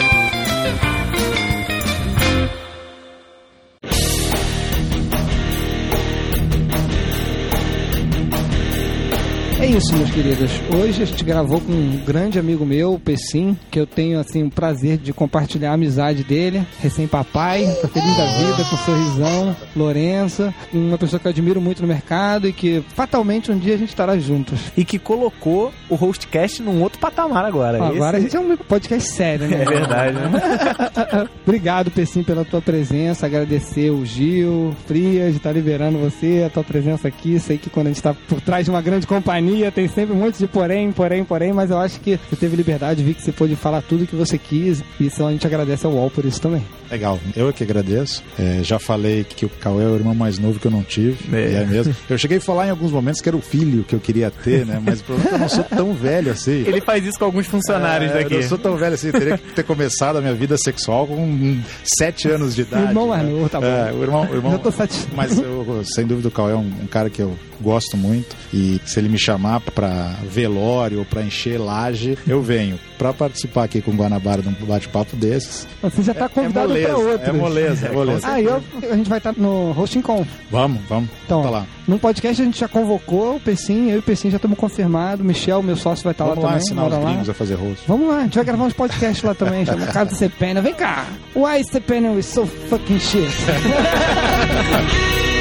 [9.59, 10.51] É isso, meus queridos.
[10.75, 14.43] Hoje a gente gravou com um grande amigo meu, o Pessim, que eu tenho assim
[14.43, 20.53] o prazer de compartilhar a amizade dele, recém-papai, tá feliz da vida, com sorrisão, Lourenço,
[20.71, 23.89] uma pessoa que eu admiro muito no mercado e que fatalmente um dia a gente
[23.89, 24.59] estará juntos.
[24.77, 27.83] E que colocou o Hostcast num outro patamar agora.
[27.83, 29.57] Agora a Esse- gente é um podcast sério, né?
[29.63, 31.27] É verdade, né?
[31.45, 33.25] Obrigado, Pessim, pela tua presença.
[33.25, 37.39] Agradecer o Gil, Frias, de estar liberando você, a tua presença aqui.
[37.39, 40.19] Sei que quando a gente está por trás de uma grande companhia, tem sempre um
[40.19, 43.31] monte de porém, porém, porém, mas eu acho que você teve liberdade, vi que você
[43.31, 44.83] pôde falar tudo que você quis.
[44.99, 46.63] E isso a gente agradece ao UOL por isso também.
[46.89, 48.23] Legal, eu que agradeço.
[48.39, 51.17] É, já falei que o Cauê é o irmão mais novo que eu não tive.
[51.35, 51.51] É.
[51.51, 51.93] E é mesmo.
[52.09, 54.65] Eu cheguei a falar em alguns momentos que era o filho que eu queria ter,
[54.65, 54.81] né?
[54.83, 56.63] Mas o problema é que eu não sou tão velho assim.
[56.65, 58.35] Ele faz isso com alguns funcionários É, daqui.
[58.35, 61.05] Eu não sou tão velho assim, eu teria que ter começado a minha vida sexual
[61.07, 61.59] com
[61.97, 62.87] sete anos de idade.
[62.87, 63.31] irmão mais né?
[63.31, 63.67] novo, tá bom.
[63.67, 65.15] É, o irmão, o irmão, Já tô satisfeito.
[65.15, 68.79] Mas eu, sem dúvida o Cauê é um, um cara que eu gosto muito e
[68.85, 69.36] se ele me chamar
[69.73, 72.79] pra velório ou pra encher laje, eu venho.
[72.97, 75.67] Pra participar aqui com o Guanabara de um bate-papo desses.
[75.83, 77.29] Você já tá É convidado moleza, pra outro.
[77.29, 78.27] é moleza, é moleza.
[78.27, 80.25] Ah, eu, a gente vai estar no Hosting Com.
[80.49, 81.09] Vamos, vamos.
[81.25, 81.65] Então, tá lá.
[81.87, 85.23] num podcast a gente já convocou o Pecim, eu e o Pecim já estamos confirmados.
[85.23, 86.65] Michel, meu sócio, vai estar Vamos lá lá também.
[86.65, 87.09] ensinar os mora lá.
[87.11, 87.83] gringos a fazer rosto.
[87.87, 90.59] Vamos lá, a gente vai gravar uns podcasts lá também, chama Casa Cepena.
[90.61, 91.05] Vem cá!
[91.35, 93.29] Why Cepena is so fucking shit?